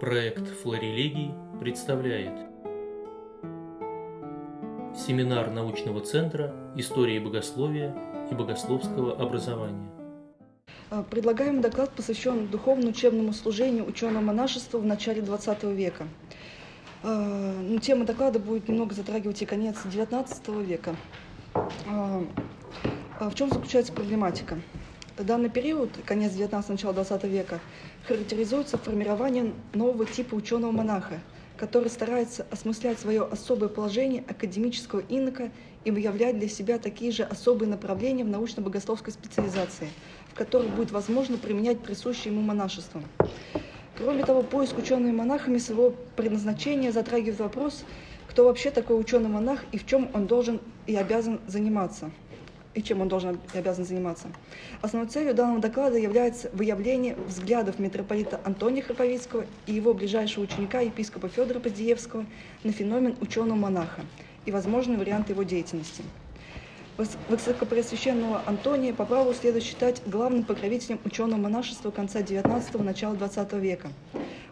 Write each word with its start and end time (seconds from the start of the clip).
Проект 0.00 0.48
«Флорелегий» 0.62 1.34
представляет 1.60 2.32
Семинар 4.96 5.50
научного 5.50 6.00
центра 6.00 6.54
истории 6.74 7.18
богословия 7.18 7.94
и 8.30 8.34
богословского 8.34 9.20
образования. 9.20 9.90
А, 10.88 11.02
Предлагаем 11.02 11.60
доклад, 11.60 11.90
посвящен 11.90 12.46
духовно-учебному 12.46 13.34
служению 13.34 13.86
ученого 13.86 14.22
монашества 14.22 14.78
в 14.78 14.86
начале 14.86 15.20
XX 15.20 15.74
века. 15.74 16.08
А, 17.02 17.60
ну, 17.60 17.78
Тема 17.78 18.06
доклада 18.06 18.38
будет 18.38 18.70
немного 18.70 18.94
затрагивать 18.94 19.42
и 19.42 19.44
конец 19.44 19.76
XIX 19.84 20.64
века. 20.64 20.96
А 21.86 22.22
В 23.28 23.34
чем 23.34 23.50
заключается 23.50 23.92
проблематика? 23.92 24.58
Данный 25.24 25.50
период, 25.50 25.90
конец 26.06 26.32
19 26.32 26.70
начало 26.70 26.94
20 26.94 27.24
века, 27.24 27.60
характеризуется 28.08 28.78
формированием 28.78 29.52
нового 29.74 30.06
типа 30.06 30.34
ученого-монаха, 30.34 31.20
который 31.58 31.90
старается 31.90 32.46
осмыслять 32.50 32.98
свое 32.98 33.24
особое 33.24 33.68
положение 33.68 34.24
академического 34.26 35.02
инока 35.10 35.50
и 35.84 35.90
выявлять 35.90 36.38
для 36.38 36.48
себя 36.48 36.78
такие 36.78 37.12
же 37.12 37.22
особые 37.24 37.68
направления 37.68 38.24
в 38.24 38.28
научно-богословской 38.28 39.12
специализации, 39.12 39.88
в 40.32 40.34
которых 40.34 40.70
будет 40.70 40.90
возможно 40.90 41.36
применять 41.36 41.80
присущее 41.80 42.32
ему 42.32 42.40
монашество. 42.40 43.02
Кроме 43.98 44.24
того, 44.24 44.42
поиск 44.42 44.78
учеными 44.78 45.12
монахами 45.12 45.58
своего 45.58 45.94
предназначения 46.16 46.92
затрагивает 46.92 47.40
вопрос, 47.40 47.84
кто 48.26 48.44
вообще 48.44 48.70
такой 48.70 48.98
ученый-монах 48.98 49.64
и 49.72 49.76
в 49.76 49.84
чем 49.84 50.08
он 50.14 50.26
должен 50.26 50.62
и 50.86 50.96
обязан 50.96 51.40
заниматься 51.46 52.10
и 52.74 52.82
чем 52.82 53.00
он 53.00 53.08
должен 53.08 53.38
и 53.52 53.58
обязан 53.58 53.84
заниматься. 53.84 54.28
Основной 54.80 55.10
целью 55.10 55.34
данного 55.34 55.60
доклада 55.60 55.98
является 55.98 56.50
выявление 56.52 57.16
взглядов 57.26 57.78
митрополита 57.78 58.40
Антония 58.44 58.82
Храповицкого 58.82 59.44
и 59.66 59.72
его 59.72 59.92
ближайшего 59.94 60.44
ученика, 60.44 60.80
епископа 60.80 61.28
Федора 61.28 61.58
Поздеевского, 61.58 62.26
на 62.62 62.72
феномен 62.72 63.16
ученого-монаха 63.20 64.02
и 64.46 64.52
возможные 64.52 64.98
варианты 64.98 65.32
его 65.32 65.42
деятельности. 65.42 66.02
Высокопреосвященного 67.28 68.42
Антония 68.44 68.92
по 68.92 69.06
праву 69.06 69.32
следует 69.32 69.64
считать 69.64 70.02
главным 70.04 70.44
покровителем 70.44 71.00
ученого 71.04 71.40
монашества 71.40 71.90
конца 71.90 72.20
XIX– 72.20 72.82
начала 72.82 73.14
XX 73.14 73.58
века. 73.58 73.88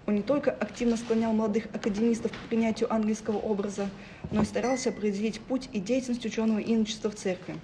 Он 0.09 0.15
не 0.15 0.23
только 0.23 0.51
активно 0.51 0.97
склонял 0.97 1.35
молодых 1.35 1.67
академистов 1.75 2.33
к 2.33 2.49
принятию 2.49 2.91
английского 2.91 3.37
образа, 3.37 3.91
но 4.31 4.41
и 4.41 4.45
старался 4.47 4.89
определить 4.89 5.39
путь 5.39 5.69
и 5.75 5.81
деятельность 5.81 6.25
ученого 6.25 6.61
иночества 6.61 7.11
в 7.11 7.15
церкви. 7.15 7.57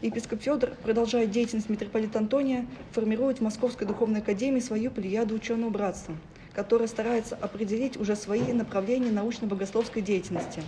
Епископ 0.00 0.40
Федор, 0.42 0.76
продолжая 0.84 1.26
деятельность 1.26 1.68
митрополита 1.68 2.20
Антония, 2.20 2.66
формирует 2.92 3.38
в 3.38 3.40
Московской 3.40 3.84
духовной 3.84 4.20
академии 4.20 4.60
свою 4.60 4.92
плеяду 4.92 5.34
ученого 5.34 5.70
братства, 5.70 6.14
которая 6.54 6.86
старается 6.86 7.34
определить 7.34 7.96
уже 7.96 8.14
свои 8.14 8.52
направления 8.52 9.10
научно-богословской 9.10 10.02
деятельности. 10.02 10.62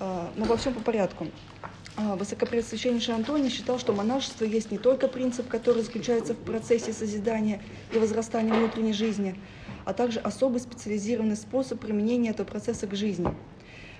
А, 0.00 0.32
но 0.34 0.44
во 0.46 0.56
всем 0.56 0.74
по 0.74 0.80
порядку. 0.80 1.28
А, 1.96 2.16
Высокопреосвященнейший 2.16 3.14
Антоний 3.14 3.48
считал, 3.48 3.78
что 3.78 3.92
монашество 3.92 4.44
есть 4.44 4.72
не 4.72 4.78
только 4.78 5.06
принцип, 5.06 5.46
который 5.46 5.82
заключается 5.84 6.34
в 6.34 6.38
процессе 6.38 6.92
созидания 6.92 7.62
и 7.94 7.98
возрастания 7.98 8.52
внутренней 8.52 8.92
жизни, 8.92 9.36
а 9.86 9.94
также 9.94 10.18
особый 10.18 10.60
специализированный 10.60 11.36
способ 11.36 11.80
применения 11.80 12.30
этого 12.30 12.46
процесса 12.46 12.86
к 12.86 12.94
жизни. 12.94 13.28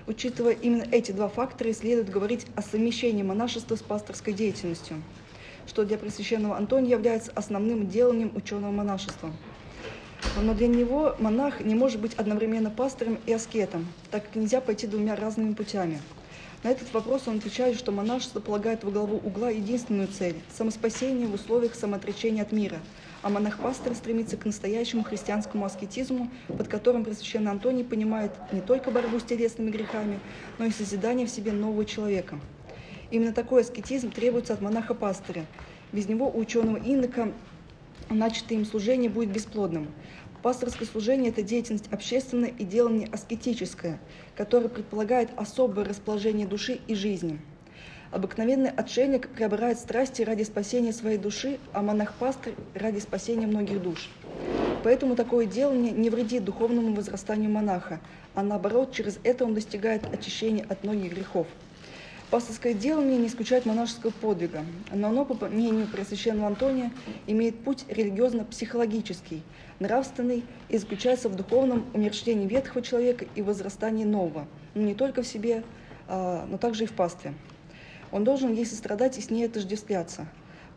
Учитывая 0.08 0.52
именно 0.52 0.84
эти 0.90 1.12
два 1.12 1.28
фактора, 1.28 1.72
следует 1.72 2.10
говорить 2.10 2.44
о 2.56 2.62
совмещении 2.62 3.22
монашества 3.22 3.76
с 3.76 3.82
пасторской 3.82 4.32
деятельностью, 4.34 5.00
что 5.66 5.84
для 5.84 5.96
пресвященного 5.96 6.56
Антония 6.56 6.90
является 6.90 7.30
основным 7.32 7.88
деланием 7.88 8.32
ученого 8.34 8.72
монашества. 8.72 9.32
Но 10.42 10.54
для 10.54 10.66
него 10.66 11.14
монах 11.20 11.60
не 11.60 11.76
может 11.76 12.00
быть 12.00 12.14
одновременно 12.14 12.70
пастором 12.70 13.18
и 13.24 13.32
аскетом, 13.32 13.86
так 14.10 14.24
как 14.24 14.34
нельзя 14.34 14.60
пойти 14.60 14.88
двумя 14.88 15.14
разными 15.14 15.54
путями. 15.54 16.00
На 16.64 16.70
этот 16.70 16.92
вопрос 16.94 17.28
он 17.28 17.36
отвечает, 17.36 17.78
что 17.78 17.92
монашество 17.92 18.40
полагает 18.40 18.82
во 18.82 18.90
главу 18.90 19.18
угла 19.18 19.50
единственную 19.50 20.08
цель– 20.08 20.34
самоспасение 20.56 21.28
в 21.28 21.34
условиях 21.34 21.76
самоотречения 21.76 22.42
от 22.42 22.50
мира– 22.50 22.80
а 23.26 23.28
монах-пастор 23.28 23.92
стремится 23.96 24.36
к 24.36 24.44
настоящему 24.44 25.02
христианскому 25.02 25.64
аскетизму, 25.64 26.30
под 26.46 26.68
которым 26.68 27.02
Пресвященный 27.02 27.50
Антоний 27.50 27.82
понимает 27.82 28.30
не 28.52 28.60
только 28.60 28.92
борьбу 28.92 29.18
с 29.18 29.24
телесными 29.24 29.72
грехами, 29.72 30.20
но 30.60 30.66
и 30.66 30.70
созидание 30.70 31.26
в 31.26 31.30
себе 31.30 31.50
нового 31.50 31.84
человека. 31.84 32.38
Именно 33.10 33.32
такой 33.32 33.62
аскетизм 33.62 34.12
требуется 34.12 34.52
от 34.52 34.60
монаха-пастыря. 34.60 35.44
Без 35.90 36.08
него 36.08 36.28
у 36.28 36.38
ученого 36.38 36.76
инока 36.76 37.32
начатое 38.10 38.58
им 38.58 38.64
служение 38.64 39.10
будет 39.10 39.30
бесплодным. 39.30 39.88
Пасторское 40.44 40.86
служение– 40.86 41.30
это 41.32 41.42
деятельность 41.42 41.92
общественная 41.92 42.50
и 42.50 42.62
делание 42.62 43.08
аскетическое, 43.10 43.98
которое 44.36 44.68
предполагает 44.68 45.30
особое 45.36 45.84
расположение 45.84 46.46
души 46.46 46.78
и 46.86 46.94
жизни– 46.94 47.40
Обыкновенный 48.10 48.70
отшельник 48.70 49.28
преобирает 49.28 49.78
страсти 49.78 50.22
ради 50.22 50.44
спасения 50.44 50.92
своей 50.92 51.18
души, 51.18 51.58
а 51.72 51.82
монах-пастырь 51.82 52.54
ради 52.74 53.00
спасения 53.00 53.46
многих 53.46 53.82
душ. 53.82 54.10
Поэтому 54.84 55.16
такое 55.16 55.46
делание 55.46 55.90
не 55.90 56.10
вредит 56.10 56.44
духовному 56.44 56.94
возрастанию 56.94 57.50
монаха, 57.50 58.00
а 58.34 58.42
наоборот, 58.42 58.92
через 58.92 59.18
это 59.24 59.44
он 59.44 59.54
достигает 59.54 60.06
очищения 60.14 60.64
от 60.68 60.84
многих 60.84 61.12
грехов. 61.12 61.48
Пасторское 62.30 62.74
делание 62.74 63.18
не 63.18 63.28
исключает 63.28 63.66
монашеского 63.66 64.10
подвига, 64.10 64.64
но 64.92 65.08
оно, 65.08 65.24
по 65.24 65.46
мнению 65.46 65.86
Преосвященного 65.86 66.48
Антония, 66.48 66.92
имеет 67.28 67.62
путь 67.62 67.84
религиозно-психологический, 67.88 69.42
нравственный 69.78 70.44
и 70.68 70.78
заключается 70.78 71.28
в 71.28 71.36
духовном 71.36 71.86
умерщвлении 71.94 72.46
ветхого 72.46 72.82
человека 72.82 73.26
и 73.36 73.42
возрастании 73.42 74.04
нового, 74.04 74.46
но 74.74 74.82
не 74.82 74.94
только 74.94 75.22
в 75.22 75.26
себе, 75.26 75.62
а, 76.08 76.46
но 76.50 76.58
также 76.58 76.84
и 76.84 76.86
в 76.86 76.92
пастве. 76.92 77.32
Он 78.12 78.24
должен 78.24 78.52
ей 78.52 78.66
сострадать 78.66 79.18
и 79.18 79.20
с 79.20 79.30
ней 79.30 79.46
отождествляться. 79.46 80.26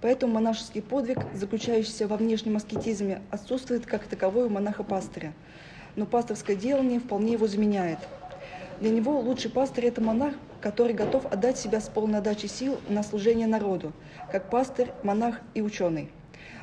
Поэтому 0.01 0.33
монашеский 0.33 0.81
подвиг, 0.81 1.19
заключающийся 1.33 2.07
во 2.07 2.17
внешнем 2.17 2.55
аскетизме, 2.55 3.21
отсутствует 3.31 3.85
как 3.85 4.03
таковой 4.07 4.45
у 4.45 4.49
монаха-пастыря. 4.49 5.33
Но 5.95 6.05
пасторское 6.05 6.55
делание 6.55 6.99
вполне 6.99 7.33
его 7.33 7.47
заменяет. 7.47 7.99
Для 8.79 8.89
него 8.91 9.19
лучший 9.19 9.51
пастырь– 9.51 9.85
это 9.87 9.99
монах, 9.99 10.33
который 10.61 10.93
готов 10.93 11.25
отдать 11.25 11.57
себя 11.57 11.81
с 11.81 11.89
полной 11.89 12.19
отдачей 12.19 12.47
сил 12.47 12.79
на 12.87 13.03
служение 13.03 13.47
народу, 13.47 13.91
как 14.31 14.49
пастырь, 14.49 14.91
монах 15.03 15.41
и 15.53 15.61
ученый. 15.61 16.09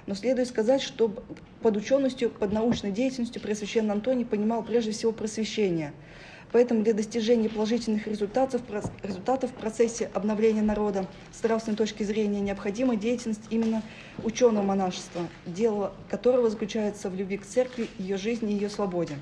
Но 0.06 0.14
следует 0.14 0.48
сказать, 0.48 0.80
что 0.80 1.12
под 1.60 1.76
ученостью, 1.76 2.30
под 2.30 2.52
научной 2.52 2.92
деятельностью 2.92 3.42
Пресвященный 3.42 3.92
Антоний 3.92 4.24
понимал 4.24 4.62
прежде 4.62 4.92
всего 4.92 5.12
просвещение– 5.12 5.92
Поэтому 6.52 6.82
для 6.82 6.94
достижения 6.94 7.48
положительных 7.48 8.06
результатов, 8.06 8.62
результатов 9.02 9.50
в 9.50 9.54
процессе 9.54 10.10
обновления 10.14 10.62
народа 10.62 11.06
с 11.32 11.42
нравственной 11.42 11.76
точки 11.76 12.02
зрения 12.02 12.40
необходима 12.40 12.96
деятельность 12.96 13.46
именно 13.50 13.82
ученого 14.22 14.64
монашества, 14.64 15.28
дело 15.44 15.92
которого 16.08 16.48
заключается 16.48 17.10
в 17.10 17.14
любви 17.14 17.38
к 17.38 17.46
церкви, 17.46 17.90
ее 17.98 18.16
жизни 18.16 18.52
и 18.52 18.54
ее 18.54 18.70
свободе. 18.70 19.16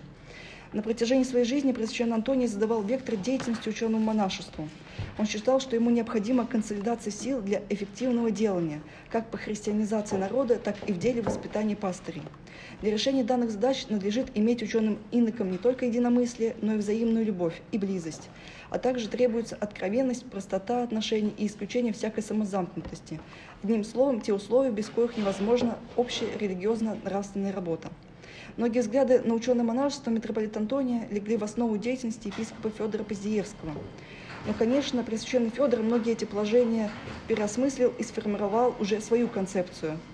На 0.74 0.82
протяжении 0.82 1.22
своей 1.22 1.44
жизни 1.44 1.70
Пресвященный 1.70 2.16
Антоний 2.16 2.48
задавал 2.48 2.82
вектор 2.82 3.14
деятельности 3.14 3.68
ученому 3.68 4.02
монашеству. 4.04 4.68
Он 5.18 5.24
считал, 5.24 5.60
что 5.60 5.76
ему 5.76 5.88
необходима 5.90 6.48
консолидация 6.48 7.12
сил 7.12 7.40
для 7.40 7.62
эффективного 7.68 8.32
делания, 8.32 8.80
как 9.08 9.30
по 9.30 9.38
христианизации 9.38 10.16
народа, 10.16 10.56
так 10.56 10.74
и 10.88 10.92
в 10.92 10.98
деле 10.98 11.22
воспитания 11.22 11.76
пастырей. 11.76 12.24
Для 12.82 12.90
решения 12.90 13.22
данных 13.22 13.52
задач 13.52 13.86
надлежит 13.88 14.32
иметь 14.34 14.64
ученым 14.64 14.98
инокам 15.12 15.52
не 15.52 15.58
только 15.58 15.86
единомыслие, 15.86 16.56
но 16.60 16.74
и 16.74 16.78
взаимную 16.78 17.24
любовь 17.24 17.62
и 17.70 17.78
близость, 17.78 18.28
а 18.70 18.80
также 18.80 19.06
требуется 19.06 19.54
откровенность, 19.54 20.28
простота 20.28 20.82
отношений 20.82 21.34
и 21.38 21.46
исключение 21.46 21.92
всякой 21.92 22.24
самозамкнутости. 22.24 23.20
Одним 23.62 23.84
словом, 23.84 24.20
те 24.20 24.32
условия, 24.32 24.72
без 24.72 24.88
коих 24.88 25.16
невозможна 25.16 25.78
общая 25.94 26.36
религиозно-нравственная 26.36 27.52
работа. 27.52 27.90
Многие 28.56 28.80
взгляды 28.80 29.20
на 29.20 29.34
ученое 29.34 29.64
монашество 29.64 30.10
митрополита 30.10 30.60
Антония 30.60 31.08
легли 31.10 31.36
в 31.36 31.42
основу 31.42 31.76
деятельности 31.76 32.28
епископа 32.28 32.70
Федора 32.70 33.02
Поздеевского. 33.02 33.76
Но, 34.46 34.54
конечно, 34.54 35.02
Пресвященный 35.02 35.50
Федор 35.50 35.82
многие 35.82 36.12
эти 36.12 36.24
положения 36.24 36.90
переосмыслил 37.26 37.92
и 37.98 38.02
сформировал 38.04 38.76
уже 38.78 39.00
свою 39.00 39.28
концепцию– 39.28 39.98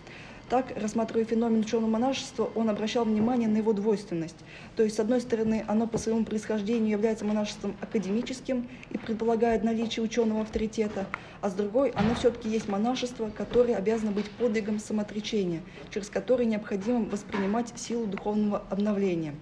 так, 0.50 0.72
рассматривая 0.76 1.24
феномен 1.24 1.60
ученого 1.60 1.88
монашества, 1.88 2.50
он 2.56 2.68
обращал 2.68 3.04
внимание 3.04 3.48
на 3.48 3.58
его 3.58 3.72
двойственность. 3.72 4.36
То 4.74 4.82
есть, 4.82 4.96
с 4.96 5.00
одной 5.00 5.20
стороны, 5.20 5.64
оно 5.68 5.86
по 5.86 5.96
своему 5.96 6.24
происхождению 6.24 6.90
является 6.90 7.24
монашеством 7.24 7.76
академическим 7.80 8.68
и 8.90 8.98
предполагает 8.98 9.62
наличие 9.62 10.04
ученого 10.04 10.42
авторитета, 10.42 11.06
а 11.40 11.50
с 11.50 11.54
другой, 11.54 11.90
оно 11.90 12.16
все-таки 12.16 12.48
есть 12.48 12.68
монашество, 12.68 13.30
которое 13.30 13.76
обязано 13.76 14.10
быть 14.10 14.28
подвигом 14.28 14.80
самоотречения, 14.80 15.60
через 15.88 16.10
который 16.10 16.46
необходимо 16.46 17.08
воспринимать 17.08 17.72
силу 17.76 18.06
духовного 18.06 18.64
обновления. 18.70 19.36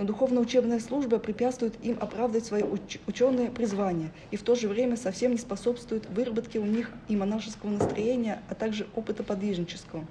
Но 0.00 0.06
духовно-учебная 0.06 0.80
служба 0.80 1.18
препятствует 1.18 1.74
им 1.84 1.98
оправдать 2.00 2.46
свои 2.46 2.62
уч- 2.62 2.98
ученые 3.06 3.50
призвания 3.50 4.10
и 4.30 4.38
в 4.38 4.42
то 4.42 4.54
же 4.54 4.66
время 4.66 4.96
совсем 4.96 5.32
не 5.32 5.36
способствует 5.36 6.08
выработке 6.08 6.58
у 6.58 6.64
них 6.64 6.90
и 7.08 7.16
монашеского 7.16 7.68
настроения, 7.68 8.40
а 8.48 8.54
также 8.54 8.86
опыта 8.94 9.22
подвижнического. 9.22 10.06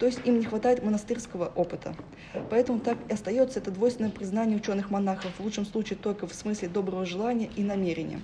То 0.00 0.06
есть 0.06 0.18
им 0.26 0.40
не 0.40 0.44
хватает 0.44 0.82
монастырского 0.82 1.52
опыта. 1.54 1.94
Поэтому 2.50 2.80
так 2.80 2.98
и 3.08 3.12
остается 3.12 3.60
это 3.60 3.70
двойственное 3.70 4.10
признание 4.10 4.56
ученых-монахов, 4.56 5.30
в 5.38 5.44
лучшем 5.44 5.66
случае 5.66 6.00
только 6.02 6.26
в 6.26 6.34
смысле 6.34 6.66
доброго 6.66 7.06
желания 7.06 7.48
и 7.54 7.62
намерения. 7.62 8.18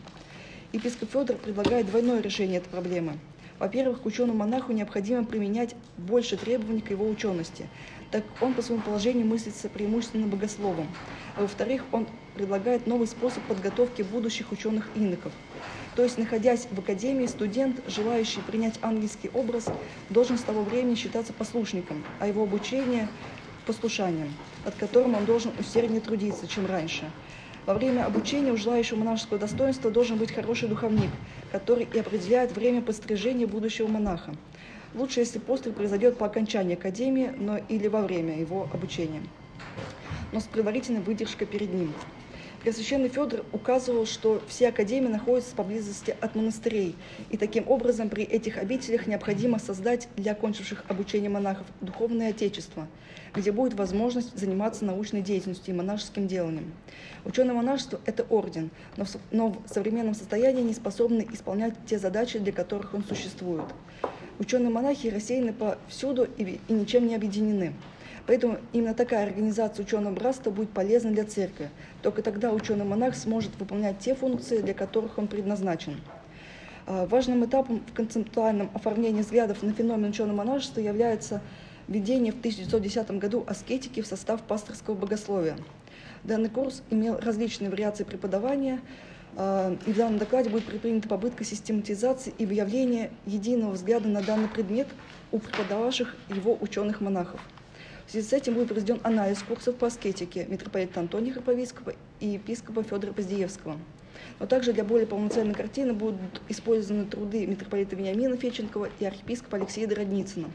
Епископ 0.72 1.12
Федор 1.12 1.36
предлагает 1.36 1.86
двойное 1.86 2.20
решение 2.20 2.58
этой 2.58 2.70
проблемы. 2.70 3.12
Во-первых, 3.60 4.02
к 4.02 4.06
ученому-монаху 4.06 4.72
необходимо 4.72 5.24
применять 5.24 5.74
больше 5.96 6.36
требований 6.36 6.80
к 6.80 6.90
его 6.90 7.08
учености, 7.08 7.66
так 8.10 8.24
он 8.40 8.54
по 8.54 8.62
своему 8.62 8.82
положению 8.82 9.26
мыслится 9.26 9.68
преимущественно 9.68 10.26
богословом. 10.26 10.88
А 11.36 11.42
во-вторых, 11.42 11.84
он 11.92 12.06
предлагает 12.34 12.86
новый 12.86 13.06
способ 13.06 13.42
подготовки 13.44 14.02
будущих 14.02 14.52
ученых-иноков. 14.52 15.32
То 15.94 16.04
есть, 16.04 16.18
находясь 16.18 16.68
в 16.70 16.78
академии, 16.78 17.26
студент, 17.26 17.80
желающий 17.88 18.40
принять 18.40 18.78
ангельский 18.82 19.30
образ, 19.34 19.66
должен 20.10 20.38
с 20.38 20.42
того 20.42 20.62
времени 20.62 20.94
считаться 20.94 21.32
послушником, 21.32 22.04
а 22.20 22.26
его 22.26 22.42
обучение– 22.42 23.08
послушанием, 23.66 24.32
от 24.64 24.74
которым 24.76 25.14
он 25.14 25.26
должен 25.26 25.52
усерднее 25.58 26.00
трудиться, 26.00 26.46
чем 26.46 26.66
раньше– 26.66 27.10
во 27.68 27.74
время 27.74 28.06
обучения 28.06 28.50
у 28.50 28.56
желающего 28.56 28.96
монашеского 28.96 29.38
достоинства 29.38 29.90
должен 29.90 30.16
быть 30.16 30.32
хороший 30.32 30.70
духовник, 30.70 31.10
который 31.52 31.86
и 31.92 31.98
определяет 31.98 32.56
время 32.56 32.80
пострижения 32.80 33.46
будущего 33.46 33.86
монаха. 33.86 34.34
Лучше, 34.94 35.20
если 35.20 35.38
постриг 35.38 35.74
произойдет 35.74 36.16
по 36.16 36.26
окончании 36.26 36.74
академии, 36.74 37.32
но 37.36 37.58
или 37.58 37.88
во 37.88 38.02
время 38.02 38.38
его 38.38 38.68
обучения, 38.72 39.22
но 40.32 40.40
с 40.40 40.44
предварительной 40.44 41.00
выдержкой 41.00 41.46
перед 41.46 41.72
ним. 41.72 41.92
Преосвященный 42.62 43.08
Федор 43.08 43.44
указывал, 43.52 44.04
что 44.04 44.42
все 44.48 44.68
академии 44.68 45.06
находятся 45.06 45.54
поблизости 45.54 46.16
от 46.20 46.34
монастырей, 46.34 46.96
и 47.30 47.36
таким 47.36 47.68
образом 47.68 48.08
при 48.08 48.24
этих 48.24 48.58
обителях 48.58 49.06
необходимо 49.06 49.60
создать 49.60 50.08
для 50.16 50.32
окончивших 50.32 50.84
обучение 50.88 51.30
монахов 51.30 51.66
духовное 51.80 52.30
отечество, 52.30 52.88
где 53.32 53.52
будет 53.52 53.74
возможность 53.74 54.36
заниматься 54.36 54.84
научной 54.84 55.22
деятельностью 55.22 55.72
и 55.72 55.76
монашеским 55.78 56.26
деланием. 56.26 56.72
Ученое 57.24 57.54
монашество– 57.54 58.00
это 58.06 58.24
орден, 58.24 58.70
но 59.30 59.50
в 59.50 59.68
современном 59.72 60.14
состоянии 60.14 60.62
не 60.62 60.74
способны 60.74 61.28
исполнять 61.32 61.74
те 61.86 61.98
задачи, 61.98 62.40
для 62.40 62.52
которых 62.52 62.92
он 62.92 63.04
существует. 63.04 63.66
Ученые 64.38 64.70
монахи 64.70 65.08
рассеяны 65.08 65.52
повсюду 65.52 66.28
и, 66.36 66.60
и 66.68 66.72
ничем 66.72 67.06
не 67.06 67.14
объединены. 67.14 67.72
Поэтому 68.26 68.58
именно 68.72 68.94
такая 68.94 69.26
организация 69.26 69.84
ученого 69.84 70.14
братства 70.14 70.50
будет 70.50 70.70
полезна 70.70 71.10
для 71.10 71.24
церкви. 71.24 71.70
Только 72.02 72.22
тогда 72.22 72.52
ученый-монах 72.52 73.16
сможет 73.16 73.50
выполнять 73.58 73.98
те 74.00 74.14
функции, 74.14 74.60
для 74.60 74.74
которых 74.74 75.18
он 75.18 75.28
предназначен. 75.28 75.96
А, 76.86 77.06
важным 77.06 77.44
этапом 77.44 77.82
в 77.90 77.94
концептуальном 77.94 78.70
оформлении 78.74 79.22
взглядов 79.22 79.62
на 79.62 79.72
феномен 79.72 80.10
ученого 80.10 80.36
монашества 80.36 80.80
является 80.80 81.40
введение 81.88 82.32
в 82.32 82.38
1910 82.38 83.10
году 83.12 83.44
аскетики 83.46 84.02
в 84.02 84.06
состав 84.06 84.42
пасторского 84.42 84.94
богословия. 84.94 85.56
Данный 86.22 86.50
курс 86.50 86.82
имел 86.90 87.18
различные 87.18 87.70
вариации 87.70 88.04
преподавания, 88.04 88.80
и 89.34 89.92
в 89.92 89.96
данном 89.96 90.18
докладе 90.18 90.50
будет 90.50 90.64
предпринята 90.64 91.08
попытка 91.08 91.44
систематизации 91.44 92.34
и 92.38 92.46
выявления 92.46 93.10
единого 93.26 93.72
взгляда 93.72 94.08
на 94.08 94.22
данный 94.22 94.48
предмет 94.48 94.88
у 95.30 95.38
преподававших 95.38 96.16
его 96.28 96.56
ученых-монахов. 96.60 97.40
В 98.06 98.10
связи 98.10 98.26
с 98.26 98.32
этим 98.32 98.54
будет 98.54 98.68
проведен 98.68 99.00
анализ 99.02 99.42
курсов 99.42 99.76
по 99.76 99.86
аскетике 99.86 100.46
митрополита 100.48 101.00
Антония 101.00 101.32
Храповицкого 101.32 101.92
и 102.20 102.28
епископа 102.28 102.82
Федора 102.82 103.12
Поздеевского. 103.12 103.76
Но 104.40 104.46
также 104.46 104.72
для 104.72 104.82
более 104.82 105.06
полноценной 105.06 105.54
картины 105.54 105.92
будут 105.92 106.40
использованы 106.48 107.04
труды 107.04 107.46
митрополита 107.46 107.96
Вениамина 107.96 108.38
Феченкова 108.38 108.88
и 108.98 109.04
архиепископа 109.04 109.58
Алексея 109.58 109.86
Дородницына. 109.86 110.48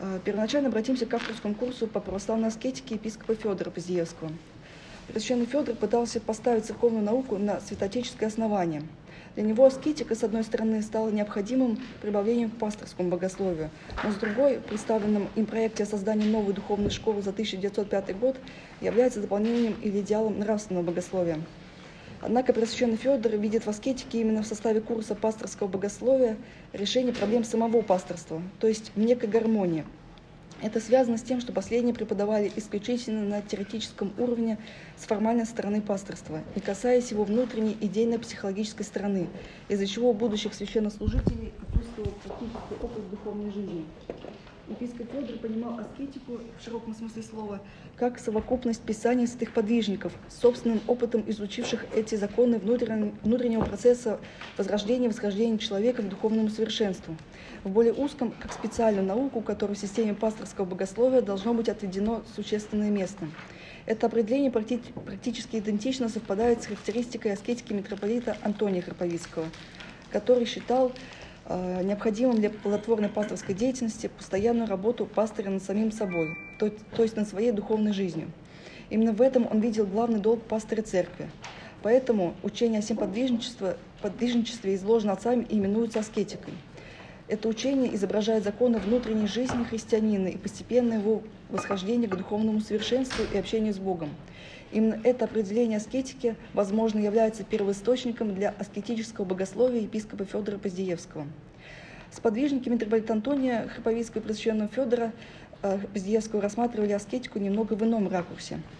А, 0.00 0.18
первоначально 0.18 0.68
обратимся 0.68 1.06
к 1.06 1.14
авторскому 1.14 1.54
курсу 1.54 1.86
по 1.86 2.00
православной 2.00 2.48
аскетике 2.48 2.96
епископа 2.96 3.36
Федора 3.36 3.70
Поздеевского. 3.70 4.32
Священный 5.12 5.46
Федор 5.46 5.74
пытался 5.74 6.20
поставить 6.20 6.66
церковную 6.66 7.04
науку 7.04 7.38
на 7.38 7.60
святотеческое 7.60 8.28
основание– 8.28 8.82
для 9.38 9.46
него 9.46 9.66
аскетика, 9.66 10.16
с 10.16 10.24
одной 10.24 10.42
стороны, 10.42 10.82
стала 10.82 11.10
необходимым 11.10 11.78
прибавлением 12.02 12.50
к 12.50 12.56
пасторскому 12.56 13.08
богословию, 13.08 13.70
но 14.02 14.10
с 14.10 14.16
другой, 14.16 14.58
представленным 14.58 15.28
им 15.36 15.46
проекте 15.46 15.84
о 15.84 15.86
создании 15.86 16.28
новой 16.28 16.54
духовной 16.54 16.90
школы 16.90 17.22
за 17.22 17.30
1905 17.30 18.18
год, 18.18 18.36
является 18.80 19.20
дополнением 19.20 19.76
или 19.80 20.00
идеалом 20.00 20.40
нравственного 20.40 20.86
богословия. 20.86 21.38
Однако 22.20 22.52
Пресвященный 22.52 22.96
Федор 22.96 23.36
видит 23.36 23.64
в 23.64 23.70
аскетике 23.70 24.22
именно 24.22 24.42
в 24.42 24.46
составе 24.48 24.80
курса 24.80 25.14
пасторского 25.14 25.68
богословия 25.68 26.36
решение 26.72 27.14
проблем 27.14 27.44
самого 27.44 27.82
пасторства, 27.82 28.42
то 28.58 28.66
есть 28.66 28.90
в 28.96 28.98
некой 28.98 29.28
гармонии– 29.28 29.84
это 30.62 30.80
связано 30.80 31.18
с 31.18 31.22
тем, 31.22 31.40
что 31.40 31.52
последние 31.52 31.94
преподавали 31.94 32.50
исключительно 32.56 33.22
на 33.22 33.42
теоретическом 33.42 34.12
уровне 34.18 34.58
с 34.96 35.04
формальной 35.04 35.46
стороны 35.46 35.80
пасторства, 35.80 36.42
не 36.54 36.60
касаясь 36.60 37.10
его 37.10 37.24
внутренней 37.24 37.76
идейно-психологической 37.80 38.84
стороны, 38.84 39.28
из-за 39.68 39.86
чего 39.86 40.10
у 40.10 40.14
будущих 40.14 40.54
священнослужителей 40.54 41.52
отсутствовал 41.62 42.10
практический 42.10 42.74
опыт 42.82 43.10
духовной 43.10 43.52
жизни. 43.52 43.84
Епископ 44.68 45.10
Федор 45.10 45.38
понимал 45.38 45.78
аскетику 45.78 46.40
в 46.58 46.62
широком 46.62 46.94
смысле 46.94 47.22
слова 47.22 47.60
как 47.96 48.18
совокупность 48.18 48.82
писаний 48.82 49.26
святых 49.26 49.52
подвижников, 49.52 50.12
собственным 50.28 50.82
опытом 50.86 51.24
изучивших 51.26 51.86
эти 51.96 52.16
законы 52.16 52.58
внутреннего 52.58 53.64
процесса 53.64 54.20
возрождения 54.58 55.08
восхождения 55.08 55.56
человека 55.56 56.02
к 56.02 56.08
духовному 56.08 56.50
совершенству. 56.50 57.16
В 57.64 57.70
более 57.70 57.94
узком, 57.94 58.32
как 58.38 58.52
специальную 58.52 59.06
науку, 59.06 59.40
которой 59.40 59.72
в 59.72 59.78
системе 59.78 60.14
пасторского 60.14 60.66
богословия 60.66 61.22
должно 61.22 61.54
быть 61.54 61.70
отведено 61.70 62.22
существенное 62.36 62.90
место. 62.90 63.26
Это 63.86 64.06
определение 64.06 64.50
практически 64.50 65.56
идентично 65.56 66.10
совпадает 66.10 66.62
с 66.62 66.66
характеристикой 66.66 67.32
аскетики 67.32 67.72
митрополита 67.72 68.36
Антония 68.42 68.82
Храповицкого, 68.82 69.46
который 70.12 70.44
считал 70.44 70.92
необходимым 71.48 72.36
для 72.36 72.50
плодотворной 72.50 73.08
пасторской 73.08 73.54
деятельности 73.54 74.10
постоянную 74.16 74.68
работу 74.68 75.06
пастыря 75.06 75.50
над 75.50 75.62
самим 75.62 75.92
собой, 75.92 76.36
то, 76.58 76.70
то 76.70 77.02
есть 77.02 77.16
над 77.16 77.28
своей 77.28 77.52
духовной 77.52 77.92
жизнью. 77.92 78.28
Именно 78.90 79.12
в 79.12 79.20
этом 79.20 79.46
он 79.50 79.60
видел 79.60 79.86
главный 79.86 80.20
долг 80.20 80.42
пастыря 80.42 80.82
церкви. 80.82 81.30
Поэтому 81.82 82.34
учение 82.42 82.80
о 82.80 82.82
всем 82.82 82.96
подвижничестве, 82.96 83.76
подвижничестве 84.02 84.74
изложено 84.74 85.12
отцами 85.12 85.46
и 85.48 85.56
именуется 85.56 86.00
аскетикой. 86.00 86.54
Это 87.28 87.46
учение 87.48 87.94
изображает 87.94 88.42
законы 88.42 88.78
внутренней 88.78 89.26
жизни 89.26 89.62
христианина 89.64 90.28
и 90.28 90.38
постепенное 90.38 90.98
его 90.98 91.22
восхождение 91.50 92.08
к 92.08 92.16
духовному 92.16 92.60
совершенству 92.60 93.24
и 93.32 93.36
общению 93.36 93.74
с 93.74 93.78
Богом. 93.78 94.08
Именно 94.72 95.00
это 95.04 95.26
определение 95.26 95.76
аскетики, 95.76 96.36
возможно, 96.52 96.98
является 96.98 97.44
первоисточником 97.44 98.34
для 98.34 98.54
аскетического 98.58 99.24
богословия 99.24 99.82
епископа 99.82 100.24
Федора 100.24 100.58
Поздеевского. 100.58 101.26
Сподвижники 102.10 102.68
митрополита 102.68 103.12
Антония 103.12 103.68
Храповицкого 103.68 104.22
и 104.22 104.24
просвященного 104.24 104.68
Федора 104.68 105.12
э, 105.62 105.78
Поздеевского 105.92 106.42
рассматривали 106.42 106.92
аскетику 106.92 107.38
немного 107.38 107.74
в 107.74 107.82
ином 107.82 108.08
ракурсе– 108.08 108.60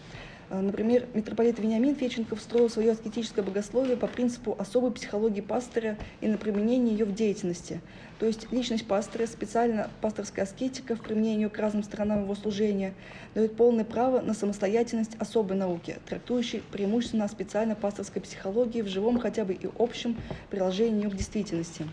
Э, 0.50 0.61
например, 0.61 1.06
митрополит 1.14 1.58
Вениамин 1.58 1.94
Феченков 1.94 2.40
строил 2.40 2.70
свое 2.70 2.92
аскетическое 2.92 3.44
богословие 3.44 3.97
по 3.97 4.06
принципу 4.06 4.56
особой 4.58 4.92
психологии 4.92 5.40
пастыря 5.40 5.99
и 6.20 6.28
на 6.28 6.38
применение 6.38 6.97
ее 6.97 7.04
в 7.04 7.14
деятельности. 7.14 7.80
То 8.18 8.26
есть 8.26 8.50
личность 8.50 8.87
пастыря, 8.87 9.26
специально 9.26 9.90
пасторская 10.00 10.44
аскетика 10.44 10.97
в 10.97 11.02
применении 11.02 11.47
к 11.47 11.58
разным 11.58 11.82
сторонам 11.82 12.23
его 12.23 12.35
служения, 12.35 12.94
дает 13.35 13.56
полное 13.56 13.85
право 13.85 14.20
на 14.20 14.35
самостоятельность 14.35 15.16
особой 15.18 15.56
науки, 15.56 15.97
трактующей 16.06 16.62
преимущественно 16.73 17.28
специально 17.28 17.75
пасторской 17.75 18.23
психологии 18.23 18.82
в 18.82 18.88
живом 18.88 19.18
хотя 19.18 19.44
бы 19.44 19.52
и 19.52 19.68
общем 19.78 20.16
приложении 20.50 21.04
ее 21.04 21.11
к 21.11 21.14
действительности. 21.14 21.85